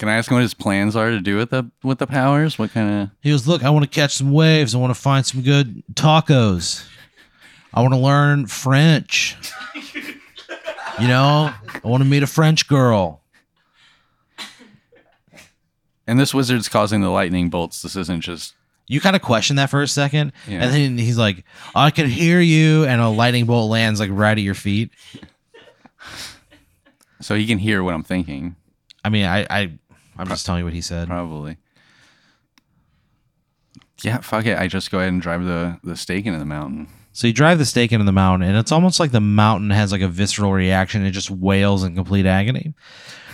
Can 0.00 0.08
I 0.08 0.16
ask 0.16 0.30
him 0.30 0.36
what 0.36 0.40
his 0.40 0.54
plans 0.54 0.96
are 0.96 1.10
to 1.10 1.20
do 1.20 1.36
with 1.36 1.50
the 1.50 1.70
with 1.82 1.98
the 1.98 2.06
powers? 2.06 2.58
What 2.58 2.72
kind 2.72 3.02
of 3.02 3.10
He 3.20 3.28
goes, 3.28 3.46
Look, 3.46 3.62
I 3.62 3.68
want 3.68 3.84
to 3.84 3.90
catch 3.90 4.14
some 4.14 4.32
waves. 4.32 4.74
I 4.74 4.78
want 4.78 4.94
to 4.94 4.98
find 4.98 5.26
some 5.26 5.42
good 5.42 5.82
tacos. 5.92 6.86
I 7.74 7.82
want 7.82 7.92
to 7.92 8.00
learn 8.00 8.46
French. 8.46 9.36
You 10.98 11.06
know, 11.06 11.52
I 11.84 11.86
want 11.86 12.02
to 12.02 12.08
meet 12.08 12.22
a 12.22 12.26
French 12.26 12.66
girl. 12.66 13.20
And 16.06 16.18
this 16.18 16.32
wizard's 16.32 16.70
causing 16.70 17.02
the 17.02 17.10
lightning 17.10 17.50
bolts. 17.50 17.82
This 17.82 17.94
isn't 17.94 18.22
just 18.22 18.54
You 18.88 19.02
kind 19.02 19.14
of 19.14 19.20
question 19.20 19.56
that 19.56 19.68
for 19.68 19.82
a 19.82 19.86
second. 19.86 20.32
Yeah. 20.48 20.62
And 20.62 20.72
then 20.72 20.96
he's 20.96 21.18
like, 21.18 21.44
I 21.74 21.90
can 21.90 22.08
hear 22.08 22.40
you. 22.40 22.86
And 22.86 23.02
a 23.02 23.10
lightning 23.10 23.44
bolt 23.44 23.70
lands 23.70 24.00
like 24.00 24.08
right 24.10 24.32
at 24.36 24.42
your 24.42 24.54
feet. 24.54 24.92
so 27.20 27.34
he 27.34 27.46
can 27.46 27.58
hear 27.58 27.82
what 27.82 27.92
I'm 27.92 28.02
thinking. 28.02 28.56
I 29.04 29.10
mean, 29.10 29.26
I, 29.26 29.46
I 29.50 29.72
I'm 30.18 30.28
just 30.28 30.44
telling 30.44 30.60
you 30.60 30.64
what 30.64 30.74
he 30.74 30.80
said. 30.80 31.08
Probably. 31.08 31.56
Yeah, 34.02 34.18
fuck 34.18 34.46
it. 34.46 34.58
I 34.58 34.66
just 34.66 34.90
go 34.90 34.98
ahead 34.98 35.12
and 35.12 35.20
drive 35.20 35.44
the 35.44 35.78
the 35.84 35.96
stake 35.96 36.26
into 36.26 36.38
the 36.38 36.44
mountain. 36.44 36.88
So 37.12 37.26
you 37.26 37.32
drive 37.32 37.58
the 37.58 37.64
stake 37.64 37.92
into 37.92 38.04
the 38.04 38.12
mountain, 38.12 38.48
and 38.48 38.56
it's 38.56 38.72
almost 38.72 39.00
like 39.00 39.10
the 39.10 39.20
mountain 39.20 39.70
has 39.70 39.92
like 39.92 40.00
a 40.00 40.08
visceral 40.08 40.52
reaction. 40.52 41.04
It 41.04 41.10
just 41.10 41.30
wails 41.30 41.82
in 41.84 41.94
complete 41.94 42.26
agony. 42.26 42.74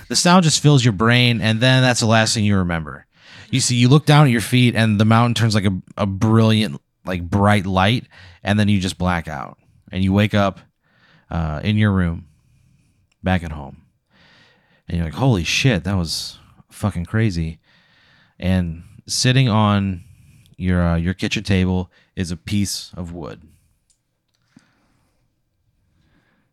The 0.09 0.17
sound 0.17 0.45
just 0.45 0.63
fills 0.63 0.85
your 0.85 0.93
brain, 0.93 1.41
and 1.41 1.61
then 1.61 1.83
that's 1.83 2.01
the 2.01 2.07
last 2.07 2.35
thing 2.35 2.45
you 2.45 2.57
remember. 2.57 3.07
You 3.51 3.61
see, 3.61 3.77
you 3.77 3.89
look 3.89 4.07
down 4.07 4.27
at 4.27 4.33
your 4.33 4.41
feet, 4.41 4.75
and 4.75 4.99
the 4.99 5.05
mountain 5.05 5.35
turns 5.35 5.55
like 5.55 5.67
a, 5.67 5.83
a 5.97 6.07
brilliant, 6.07 6.81
like 7.05 7.23
bright 7.23 7.67
light, 7.67 8.07
and 8.43 8.59
then 8.59 8.69
you 8.69 8.81
just 8.81 8.99
black 8.99 9.29
out, 9.29 9.59
and 9.93 10.03
you 10.03 10.13
wake 10.13 10.35
up 10.35 10.61
uh, 11.31 11.61
in 11.63 11.77
your 11.77 11.93
room, 11.93 12.27
back 13.23 13.45
at 13.45 13.53
home, 13.53 13.83
and 14.89 14.97
you're 14.97 15.07
like, 15.07 15.15
"Holy 15.15 15.45
shit, 15.45 15.85
that 15.85 15.97
was 15.97 16.39
fucking 16.77 17.07
crazy!" 17.07 17.59
And 18.39 18.83
sitting 19.07 19.49
on 19.49 20.05
your 20.57 20.83
uh, 20.83 20.97
your 20.97 21.15
kitchen 21.15 21.43
table 21.43 21.91
is 22.15 22.31
a 22.31 22.37
piece 22.37 22.91
of 22.97 23.13
wood 23.13 23.43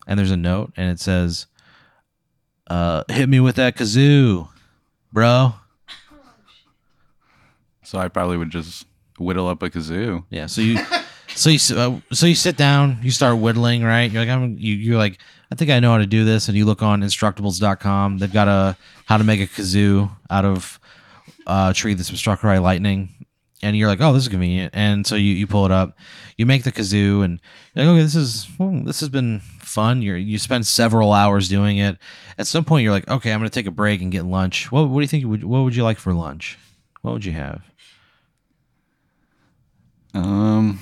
and 0.05 0.19
there's 0.19 0.31
a 0.31 0.35
note 0.37 0.73
and 0.75 0.89
it 0.91 0.99
says 0.99 1.47
uh 2.67 3.03
hit 3.09 3.29
me 3.29 3.39
with 3.39 3.55
that 3.55 3.75
kazoo 3.77 4.47
bro 5.13 5.53
So 7.83 7.97
I 7.99 8.07
probably 8.07 8.37
would 8.37 8.49
just 8.49 8.85
whittle 9.17 9.47
up 9.47 9.61
a 9.63 9.69
kazoo. 9.69 10.25
yeah 10.29 10.47
so 10.47 10.61
you 10.61 10.79
so 11.35 11.49
you 11.49 11.59
uh, 11.77 11.99
so 12.11 12.25
you 12.25 12.35
sit 12.35 12.57
down 12.57 12.99
you 13.01 13.11
start 13.11 13.37
whittling 13.37 13.83
right 13.83 14.11
you're 14.11 14.21
like 14.25 14.29
i'm 14.29 14.57
you, 14.57 14.75
you're 14.75 14.97
like 14.97 15.19
i 15.53 15.55
think 15.55 15.71
i 15.71 15.79
know 15.79 15.91
how 15.91 15.99
to 15.99 16.05
do 16.05 16.25
this 16.25 16.49
and 16.49 16.57
you 16.57 16.65
look 16.65 16.81
on 16.81 17.01
instructables.com 17.01 18.17
they've 18.17 18.33
got 18.33 18.47
a 18.47 18.75
how 19.05 19.17
to 19.17 19.23
make 19.23 19.39
a 19.39 19.47
kazoo 19.47 20.09
out 20.29 20.43
of 20.43 20.79
uh, 21.47 21.67
a 21.71 21.73
tree 21.73 21.93
that's 21.93 22.09
been 22.09 22.17
struck 22.17 22.41
by 22.41 22.57
lightning. 22.57 23.09
And 23.61 23.77
you're 23.77 23.87
like 23.87 24.01
oh 24.01 24.11
this 24.11 24.23
is 24.23 24.29
convenient. 24.29 24.73
And 24.75 25.07
so 25.07 25.15
you, 25.15 25.33
you 25.33 25.47
pull 25.47 25.65
it 25.65 25.71
up. 25.71 25.97
You 26.37 26.45
make 26.45 26.63
the 26.63 26.71
kazoo 26.71 27.23
and 27.23 27.39
like 27.75 27.87
okay 27.87 28.01
this 28.01 28.15
is 28.15 28.47
well, 28.59 28.81
this 28.83 28.99
has 28.99 29.09
been 29.09 29.39
fun. 29.39 30.01
You 30.01 30.15
you 30.15 30.37
spend 30.37 30.67
several 30.67 31.13
hours 31.13 31.47
doing 31.47 31.77
it. 31.77 31.97
At 32.37 32.47
some 32.47 32.65
point 32.65 32.83
you're 32.83 32.91
like 32.91 33.07
okay 33.09 33.31
i'm 33.31 33.39
gonna 33.39 33.49
take 33.49 33.67
a 33.67 33.71
break 33.71 34.01
and 34.01 34.11
get 34.11 34.25
lunch. 34.25 34.69
What, 34.71 34.89
what 34.89 34.99
do 34.99 35.01
you 35.01 35.07
think 35.07 35.25
would, 35.25 35.43
what 35.45 35.63
would 35.63 35.75
you 35.75 35.83
like 35.83 35.97
for 35.97 36.13
lunch? 36.13 36.57
What 37.01 37.13
would 37.13 37.25
you 37.25 37.33
have? 37.33 37.61
Um. 40.13 40.79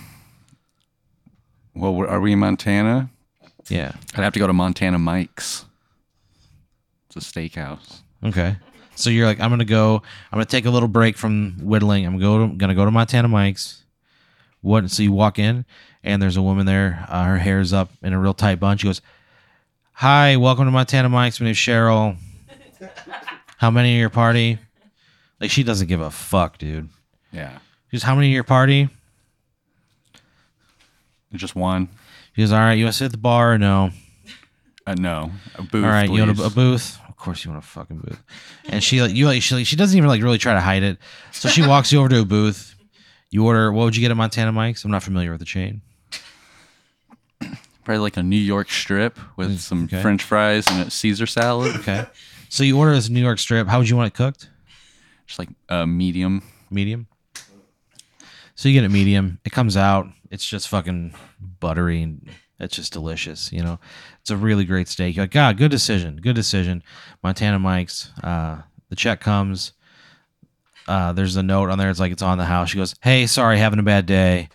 Well, 1.75 2.05
are 2.05 2.19
we 2.19 2.33
in 2.33 2.39
Montana? 2.39 3.09
Yeah 3.71 3.93
I'd 4.15 4.23
have 4.23 4.33
to 4.33 4.39
go 4.39 4.47
to 4.47 4.53
Montana 4.53 4.99
Mike's. 4.99 5.65
It's 7.07 7.27
a 7.27 7.31
steakhouse. 7.31 8.01
Okay. 8.23 8.55
So 8.95 9.09
you're 9.09 9.25
like, 9.25 9.39
I'm 9.39 9.49
gonna 9.49 9.65
go. 9.65 9.95
I'm 10.31 10.37
gonna 10.37 10.45
take 10.45 10.65
a 10.65 10.69
little 10.69 10.87
break 10.87 11.17
from 11.17 11.57
whittling. 11.61 12.05
I'm 12.05 12.19
go 12.19 12.47
to, 12.47 12.53
gonna 12.55 12.75
go 12.75 12.85
to 12.85 12.91
Montana 12.91 13.27
Mike's. 13.27 13.83
What? 14.61 14.89
So 14.91 15.01
you 15.03 15.11
walk 15.11 15.39
in, 15.39 15.65
and 16.03 16.21
there's 16.21 16.37
a 16.37 16.41
woman 16.41 16.65
there. 16.65 17.05
Uh, 17.09 17.23
her 17.25 17.37
hair's 17.37 17.73
up 17.73 17.89
in 18.03 18.13
a 18.13 18.19
real 18.19 18.33
tight 18.33 18.59
bun. 18.59 18.77
She 18.77 18.87
goes, 18.87 19.01
"Hi, 19.93 20.37
welcome 20.37 20.65
to 20.65 20.71
Montana 20.71 21.09
Mike's. 21.09 21.39
My 21.39 21.45
name's 21.45 21.57
Cheryl. 21.57 22.15
How 23.57 23.71
many 23.71 23.95
are 23.95 23.99
your 23.99 24.09
party?" 24.09 24.59
Like 25.39 25.49
she 25.49 25.63
doesn't 25.63 25.87
give 25.87 26.01
a 26.01 26.11
fuck, 26.11 26.59
dude. 26.59 26.89
Yeah. 27.31 27.57
She 27.89 27.97
goes, 27.97 28.03
"How 28.03 28.13
many 28.13 28.27
are 28.27 28.35
your 28.35 28.43
party?" 28.43 28.89
Just 31.33 31.55
one. 31.55 31.87
She 32.35 32.41
goes, 32.41 32.51
"All 32.51 32.59
right, 32.59 32.73
you 32.73 32.85
want 32.85 32.93
to 32.93 32.97
sit 32.97 33.05
at 33.05 33.11
the 33.11 33.17
bar 33.17 33.53
or 33.53 33.57
no?" 33.57 33.91
Uh, 34.85 34.95
no. 34.95 35.31
A 35.55 35.61
booth. 35.61 35.83
All 35.85 35.91
right, 35.91 36.09
you 36.09 36.25
want 36.25 36.39
a, 36.39 36.43
a 36.45 36.49
booth? 36.49 36.97
Of 37.07 37.15
course, 37.17 37.45
you 37.45 37.51
want 37.51 37.63
a 37.63 37.67
fucking 37.67 37.97
booth. 37.97 38.21
And 38.67 38.83
she 38.83 39.01
like 39.01 39.13
you 39.13 39.27
like 39.27 39.41
she 39.41 39.55
like, 39.55 39.67
she 39.67 39.75
doesn't 39.75 39.95
even 39.95 40.09
like 40.09 40.23
really 40.23 40.37
try 40.37 40.53
to 40.53 40.59
hide 40.61 40.83
it. 40.83 40.97
So 41.31 41.49
she 41.49 41.65
walks 41.65 41.91
you 41.91 41.99
over 41.99 42.09
to 42.09 42.21
a 42.21 42.25
booth. 42.25 42.75
You 43.29 43.45
order. 43.45 43.71
What 43.71 43.85
would 43.85 43.95
you 43.95 44.01
get 44.01 44.11
at 44.11 44.17
Montana 44.17 44.51
Mike's? 44.51 44.83
I'm 44.83 44.91
not 44.91 45.03
familiar 45.03 45.31
with 45.31 45.39
the 45.39 45.45
chain. 45.45 45.81
Probably 47.83 47.99
like 47.99 48.17
a 48.17 48.23
New 48.23 48.37
York 48.37 48.69
strip 48.69 49.19
with 49.37 49.59
some 49.59 49.85
okay. 49.85 50.01
French 50.01 50.23
fries 50.23 50.67
and 50.69 50.87
a 50.87 50.91
Caesar 50.91 51.25
salad. 51.25 51.75
Okay. 51.77 52.05
So 52.49 52.63
you 52.63 52.77
order 52.77 52.93
this 52.93 53.09
New 53.09 53.21
York 53.21 53.39
strip. 53.39 53.67
How 53.67 53.79
would 53.79 53.89
you 53.89 53.95
want 53.95 54.07
it 54.07 54.13
cooked? 54.15 54.49
Just 55.25 55.39
like 55.39 55.49
a 55.69 55.87
medium. 55.87 56.43
Medium. 56.69 57.07
So 58.61 58.69
you 58.69 58.79
get 58.79 58.85
a 58.85 58.89
medium. 58.89 59.39
It 59.43 59.51
comes 59.51 59.75
out. 59.75 60.05
It's 60.29 60.45
just 60.45 60.67
fucking 60.67 61.15
buttery 61.59 62.03
and 62.03 62.29
it's 62.59 62.75
just 62.75 62.93
delicious. 62.93 63.51
You 63.51 63.63
know, 63.63 63.79
it's 64.19 64.29
a 64.29 64.37
really 64.37 64.65
great 64.65 64.87
steak. 64.87 65.15
You're 65.15 65.23
like, 65.23 65.31
God, 65.31 65.57
good 65.57 65.71
decision. 65.71 66.17
Good 66.17 66.35
decision. 66.35 66.83
Montana 67.23 67.57
Mike's. 67.57 68.11
Uh, 68.23 68.61
the 68.89 68.95
check 68.95 69.19
comes. 69.19 69.71
Uh, 70.87 71.11
there's 71.11 71.37
a 71.37 71.41
note 71.41 71.71
on 71.71 71.79
there. 71.79 71.89
It's 71.89 71.99
like 71.99 72.11
it's 72.11 72.21
on 72.21 72.37
the 72.37 72.45
house. 72.45 72.69
She 72.69 72.77
goes, 72.77 72.93
"Hey, 73.01 73.25
sorry, 73.25 73.57
having 73.57 73.79
a 73.79 73.83
bad 73.83 74.05
day. 74.05 74.47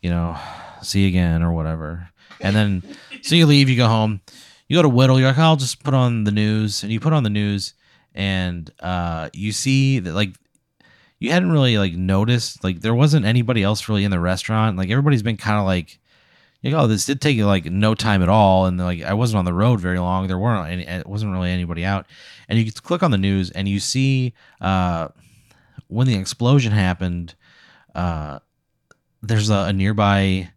You 0.00 0.08
know, 0.08 0.34
see 0.80 1.02
you 1.02 1.08
again 1.08 1.42
or 1.42 1.52
whatever." 1.52 2.08
And 2.40 2.56
then, 2.56 2.82
so 3.20 3.34
you 3.34 3.44
leave. 3.44 3.68
You 3.68 3.76
go 3.76 3.86
home. 3.86 4.22
You 4.66 4.78
go 4.78 4.82
to 4.82 4.88
Whittle. 4.88 5.20
You're 5.20 5.28
like, 5.28 5.38
"I'll 5.38 5.56
just 5.56 5.84
put 5.84 5.92
on 5.92 6.24
the 6.24 6.32
news," 6.32 6.82
and 6.82 6.90
you 6.90 7.00
put 7.00 7.12
on 7.12 7.22
the 7.22 7.28
news, 7.28 7.74
and 8.14 8.70
uh, 8.80 9.28
you 9.34 9.52
see 9.52 9.98
that 9.98 10.14
like 10.14 10.36
you 11.22 11.30
hadn't 11.30 11.52
really 11.52 11.78
like 11.78 11.94
noticed 11.94 12.64
like 12.64 12.80
there 12.80 12.94
wasn't 12.94 13.24
anybody 13.24 13.62
else 13.62 13.88
really 13.88 14.02
in 14.02 14.10
the 14.10 14.18
restaurant. 14.18 14.76
Like 14.76 14.90
everybody's 14.90 15.22
been 15.22 15.36
kind 15.36 15.58
of 15.58 15.64
like, 15.64 16.00
like, 16.64 16.74
oh, 16.74 16.88
this 16.88 17.06
did 17.06 17.20
take 17.20 17.38
like 17.40 17.64
no 17.66 17.94
time 17.94 18.22
at 18.22 18.28
all, 18.28 18.66
and 18.66 18.76
like 18.76 19.02
I 19.02 19.14
wasn't 19.14 19.38
on 19.38 19.44
the 19.44 19.54
road 19.54 19.78
very 19.80 20.00
long. 20.00 20.26
There 20.26 20.38
weren't 20.38 20.68
any, 20.68 20.86
it 20.86 21.06
wasn't 21.06 21.32
really 21.32 21.50
anybody 21.50 21.84
out, 21.84 22.06
and 22.48 22.58
you 22.58 22.72
click 22.72 23.04
on 23.04 23.12
the 23.12 23.18
news 23.18 23.50
and 23.52 23.68
you 23.68 23.78
see 23.78 24.34
uh, 24.60 25.08
when 25.86 26.08
the 26.08 26.16
explosion 26.16 26.72
happened. 26.72 27.36
Uh, 27.94 28.40
there's 29.22 29.50
a, 29.50 29.66
a 29.66 29.72
nearby 29.72 30.50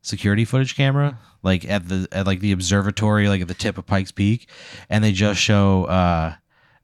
security 0.00 0.44
footage 0.44 0.76
camera 0.76 1.18
like 1.42 1.68
at 1.68 1.88
the 1.88 2.08
at 2.12 2.26
like 2.26 2.38
the 2.40 2.52
observatory 2.52 3.28
like 3.28 3.40
at 3.40 3.48
the 3.48 3.54
tip 3.54 3.76
of 3.76 3.84
Pikes 3.84 4.12
Peak 4.12 4.48
and 4.88 5.02
they 5.02 5.10
just 5.10 5.40
show 5.40 5.84
uh 5.86 6.34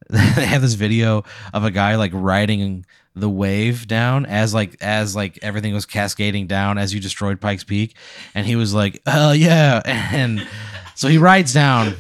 they 0.11 0.47
have 0.47 0.63
this 0.63 0.75
video 0.75 1.25
of 1.53 1.65
a 1.65 1.71
guy 1.71 1.97
like 1.97 2.13
riding 2.15 2.85
the 3.15 3.29
wave 3.29 3.87
down 3.87 4.25
as 4.25 4.55
like 4.55 4.77
as 4.81 5.15
like 5.15 5.39
everything 5.43 5.75
was 5.75 5.85
cascading 5.85 6.47
down 6.47 6.79
as 6.79 6.95
you 6.95 7.01
destroyed 7.01 7.41
Pikes 7.41 7.65
Peak. 7.65 7.95
And 8.35 8.47
he 8.47 8.57
was 8.57 8.73
like 8.75 9.03
oh 9.07 9.33
yeah. 9.33 9.83
And 10.13 10.47
so 10.95 11.09
he 11.09 11.19
rides 11.19 11.53
down. 11.53 11.95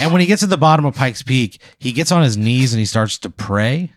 And 0.00 0.12
when 0.12 0.20
he 0.20 0.26
gets 0.26 0.40
to 0.40 0.46
the 0.46 0.56
bottom 0.56 0.84
of 0.84 0.94
Pikes 0.94 1.22
Peak 1.22 1.60
he 1.78 1.92
gets 1.92 2.12
on 2.12 2.22
his 2.22 2.36
knees 2.36 2.72
and 2.72 2.78
he 2.78 2.86
starts 2.86 3.18
to 3.18 3.30
pray. 3.30 3.92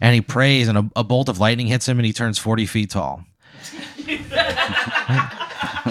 And 0.00 0.14
he 0.14 0.20
prays 0.20 0.68
and 0.68 0.78
a, 0.78 0.90
a 0.96 1.04
bolt 1.04 1.28
of 1.28 1.38
lightning 1.38 1.66
hits 1.66 1.86
him 1.86 1.98
and 1.98 2.06
he 2.06 2.12
turns 2.12 2.38
40 2.38 2.66
feet 2.66 2.90
tall 2.90 3.24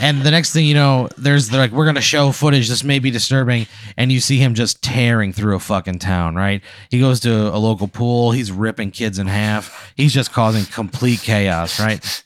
and 0.02 0.22
the 0.22 0.32
next 0.32 0.54
thing 0.54 0.66
you 0.66 0.74
know, 0.74 1.10
there's 1.18 1.50
they're 1.50 1.60
like, 1.60 1.72
we're 1.72 1.86
gonna 1.86 2.02
show 2.02 2.32
footage. 2.32 2.70
This 2.70 2.84
may 2.84 3.00
be 3.00 3.12
disturbing, 3.12 3.68
and 3.98 4.12
you 4.12 4.20
see 4.20 4.38
him 4.38 4.54
just 4.54 4.82
tearing 4.82 5.34
through 5.34 5.56
a 5.56 5.60
fucking 5.60 6.00
town. 6.00 6.36
Right? 6.36 6.62
He 6.90 7.00
goes 7.00 7.20
to 7.22 7.32
a 7.32 7.58
local 7.58 7.88
pool. 7.88 8.32
He's 8.32 8.52
ripping 8.52 8.92
kids 8.92 9.20
in 9.20 9.28
half. 9.28 9.94
He's 9.96 10.14
just 10.14 10.32
causing 10.32 10.66
complete 10.66 11.22
chaos. 11.22 11.80
Right? 11.80 12.24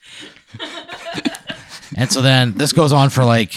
and 1.97 2.11
so 2.11 2.21
then 2.21 2.53
this 2.53 2.73
goes 2.73 2.93
on 2.93 3.09
for 3.09 3.23
like 3.23 3.53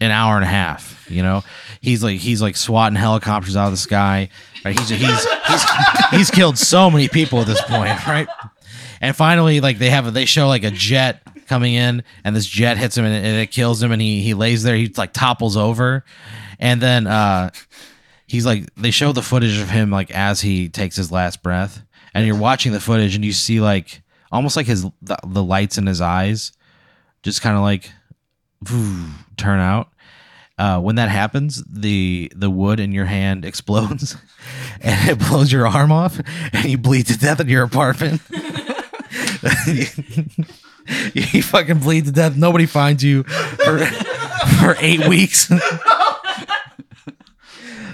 an 0.00 0.10
hour 0.10 0.36
and 0.36 0.44
a 0.44 0.48
half. 0.48 1.06
You 1.10 1.22
know, 1.22 1.42
he's 1.80 2.02
like 2.02 2.18
he's 2.18 2.42
like 2.42 2.56
swatting 2.56 2.96
helicopters 2.96 3.56
out 3.56 3.66
of 3.66 3.72
the 3.72 3.78
sky. 3.78 4.28
Right? 4.64 4.78
He's 4.78 4.88
he's 4.88 5.00
he's 5.00 5.64
he's 6.10 6.30
killed 6.30 6.58
so 6.58 6.90
many 6.90 7.08
people 7.08 7.40
at 7.40 7.46
this 7.46 7.62
point. 7.62 7.98
Right? 8.06 8.28
And 9.00 9.14
finally, 9.14 9.60
like 9.60 9.78
they 9.78 9.90
have, 9.90 10.06
a, 10.06 10.10
they 10.10 10.24
show 10.24 10.48
like 10.48 10.64
a 10.64 10.70
jet 10.70 11.22
coming 11.48 11.74
in, 11.74 12.02
and 12.24 12.36
this 12.36 12.46
jet 12.46 12.78
hits 12.78 12.96
him 12.96 13.04
and 13.04 13.26
it, 13.26 13.50
kills 13.50 13.82
him, 13.82 13.92
and 13.92 14.00
he 14.00 14.22
he 14.22 14.34
lays 14.34 14.62
there, 14.62 14.76
he 14.76 14.92
like 14.96 15.12
topples 15.12 15.56
over, 15.56 16.04
and 16.58 16.80
then 16.80 17.06
uh, 17.06 17.50
he's 18.26 18.46
like 18.46 18.72
they 18.76 18.90
show 18.90 19.12
the 19.12 19.22
footage 19.22 19.58
of 19.58 19.70
him 19.70 19.90
like 19.90 20.10
as 20.10 20.40
he 20.40 20.68
takes 20.68 20.96
his 20.96 21.10
last 21.10 21.42
breath, 21.42 21.82
and 22.14 22.26
you're 22.26 22.36
watching 22.36 22.72
the 22.72 22.80
footage 22.80 23.14
and 23.14 23.24
you 23.24 23.32
see 23.32 23.60
like 23.60 24.02
almost 24.30 24.56
like 24.56 24.66
his 24.66 24.82
the, 25.02 25.16
the 25.26 25.42
lights 25.42 25.78
in 25.78 25.86
his 25.86 26.00
eyes 26.00 26.52
just 27.22 27.42
kind 27.42 27.56
of 27.56 27.62
like 27.62 27.90
turn 29.36 29.60
out. 29.60 29.88
Uh, 30.58 30.80
when 30.80 30.96
that 30.96 31.08
happens, 31.08 31.62
the 31.70 32.32
the 32.34 32.50
wood 32.50 32.80
in 32.80 32.90
your 32.90 33.04
hand 33.04 33.44
explodes, 33.44 34.16
and 34.80 35.10
it 35.10 35.18
blows 35.28 35.52
your 35.52 35.66
arm 35.68 35.92
off, 35.92 36.20
and 36.52 36.64
you 36.64 36.78
bleed 36.78 37.06
to 37.06 37.16
death 37.16 37.40
in 37.40 37.48
your 37.48 37.62
apartment. 37.62 38.20
you 41.14 41.42
fucking 41.42 41.78
bleed 41.78 42.06
to 42.06 42.12
death. 42.12 42.36
Nobody 42.36 42.66
finds 42.66 43.02
you 43.02 43.22
for, 43.24 43.84
for 44.60 44.76
eight 44.80 45.06
weeks. 45.08 45.50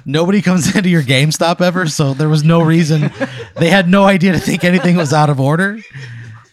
Nobody 0.07 0.43
comes 0.43 0.75
into 0.77 0.91
your 0.91 1.03
GameStop 1.03 1.61
ever, 1.63 1.87
so 1.87 2.13
there 2.13 2.29
was 2.29 2.45
no 2.45 2.61
reason. 2.61 3.11
They 3.57 3.71
had 3.71 3.89
no 3.89 4.05
idea 4.05 4.33
to 4.33 4.39
think 4.39 4.63
anything 4.63 4.97
was 4.97 5.13
out 5.15 5.31
of 5.31 5.41
order 5.41 5.81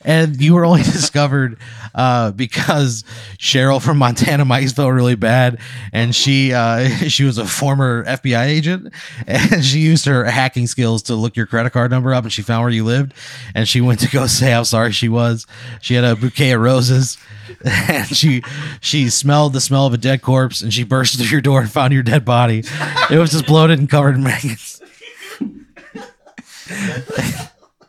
and 0.04 0.42
you 0.42 0.54
were 0.54 0.66
only 0.66 0.84
discovered 0.84 1.58
uh, 1.94 2.32
because 2.32 3.04
Cheryl 3.38 3.82
from 3.82 3.98
Montana 3.98 4.46
Mice 4.46 4.74
felt 4.74 4.92
really 4.94 5.16
bad, 5.16 5.60
and 5.92 6.16
she 6.16 6.54
uh, 6.54 6.88
she 7.08 7.24
was 7.24 7.38
a 7.38 7.46
former 7.46 8.06
FBI 8.06 8.46
agent, 8.46 8.94
and 9.28 9.64
she 9.64 9.80
used 9.80 10.06
her 10.06 10.26
hacking 10.26 10.68
skills 10.68 11.04
to 11.04 11.16
look 11.16 11.36
your 11.36 11.46
credit 11.46 11.72
card 11.72 11.92
number 11.92 12.14
up, 12.14 12.24
and 12.24 12.34
she 12.34 12.42
found 12.42 12.64
where 12.64 12.72
you 12.72 12.84
lived, 12.84 13.14
and 13.54 13.68
she 13.68 13.82
went 13.82 14.00
to 14.02 14.10
go 14.10 14.28
say 14.32 14.52
how 14.52 14.64
sorry 14.64 14.92
she 14.92 15.10
was. 15.10 15.46
She 15.82 15.96
had 15.96 16.04
a 16.04 16.16
bouquet 16.16 16.52
of 16.52 16.62
roses, 16.62 17.18
and 17.64 18.08
she 18.08 18.44
she 18.80 19.10
smelled 19.10 19.54
the 19.54 19.62
smell 19.62 19.86
of 19.86 19.94
a 19.94 19.98
dead 19.98 20.22
corpse, 20.22 20.62
and 20.62 20.74
she 20.74 20.84
burst 20.84 21.18
through 21.18 21.28
your 21.28 21.42
door 21.42 21.62
and 21.62 21.72
found 21.72 21.94
your 21.94 22.04
dead 22.04 22.26
body. 22.26 22.64
It 23.10 23.18
was 23.18 23.32
just 23.32 23.46
bloated 23.46 23.80
and 23.80 23.90
covered 23.90 24.16
in 24.16 24.24
maggots. 24.24 24.82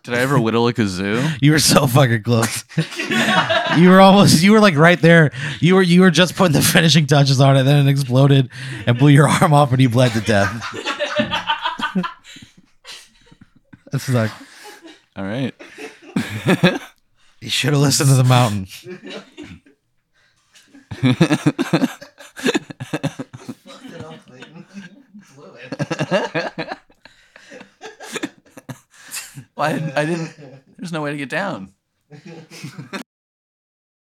Did 0.05 0.15
I 0.15 0.19
ever 0.19 0.39
whittle 0.41 0.67
a 0.67 0.73
kazoo? 0.73 1.39
You 1.41 1.53
were 1.53 1.61
so 1.61 1.87
fucking 1.87 2.25
close. 2.25 2.65
you 3.79 3.89
were 3.89 4.01
almost. 4.01 4.43
You 4.43 4.51
were 4.51 4.59
like 4.61 4.75
right 4.77 5.01
there. 5.01 5.31
You 5.61 5.77
were. 5.77 5.83
You 5.83 6.01
were 6.01 6.11
just 6.11 6.35
putting 6.35 6.55
the 6.55 6.63
finishing 6.63 7.07
touches 7.07 7.41
on 7.41 7.57
it. 7.57 7.63
Then 7.63 7.87
it 7.87 7.91
exploded 7.91 8.51
and 8.87 8.99
blew 8.99 9.11
your 9.11 9.29
arm 9.43 9.53
off, 9.53 9.71
and 9.71 9.81
you 9.81 9.89
bled 9.89 10.11
to 10.13 10.21
death. 10.21 10.51
That's 13.93 14.09
like. 14.09 14.33
All 15.15 15.25
right. 15.25 15.55
You 17.41 17.51
should 17.51 17.73
have 17.73 17.83
listened 17.83 18.09
to 18.09 18.15
the 18.17 18.25
mountain. 18.25 18.67
Well, 29.63 29.93
I, 29.97 30.01
I 30.01 30.05
didn't. 30.05 30.35
There's 30.77 30.93
no 30.93 31.03
way 31.03 31.13
to 31.13 31.17
get 31.17 31.29
down. 31.29 31.73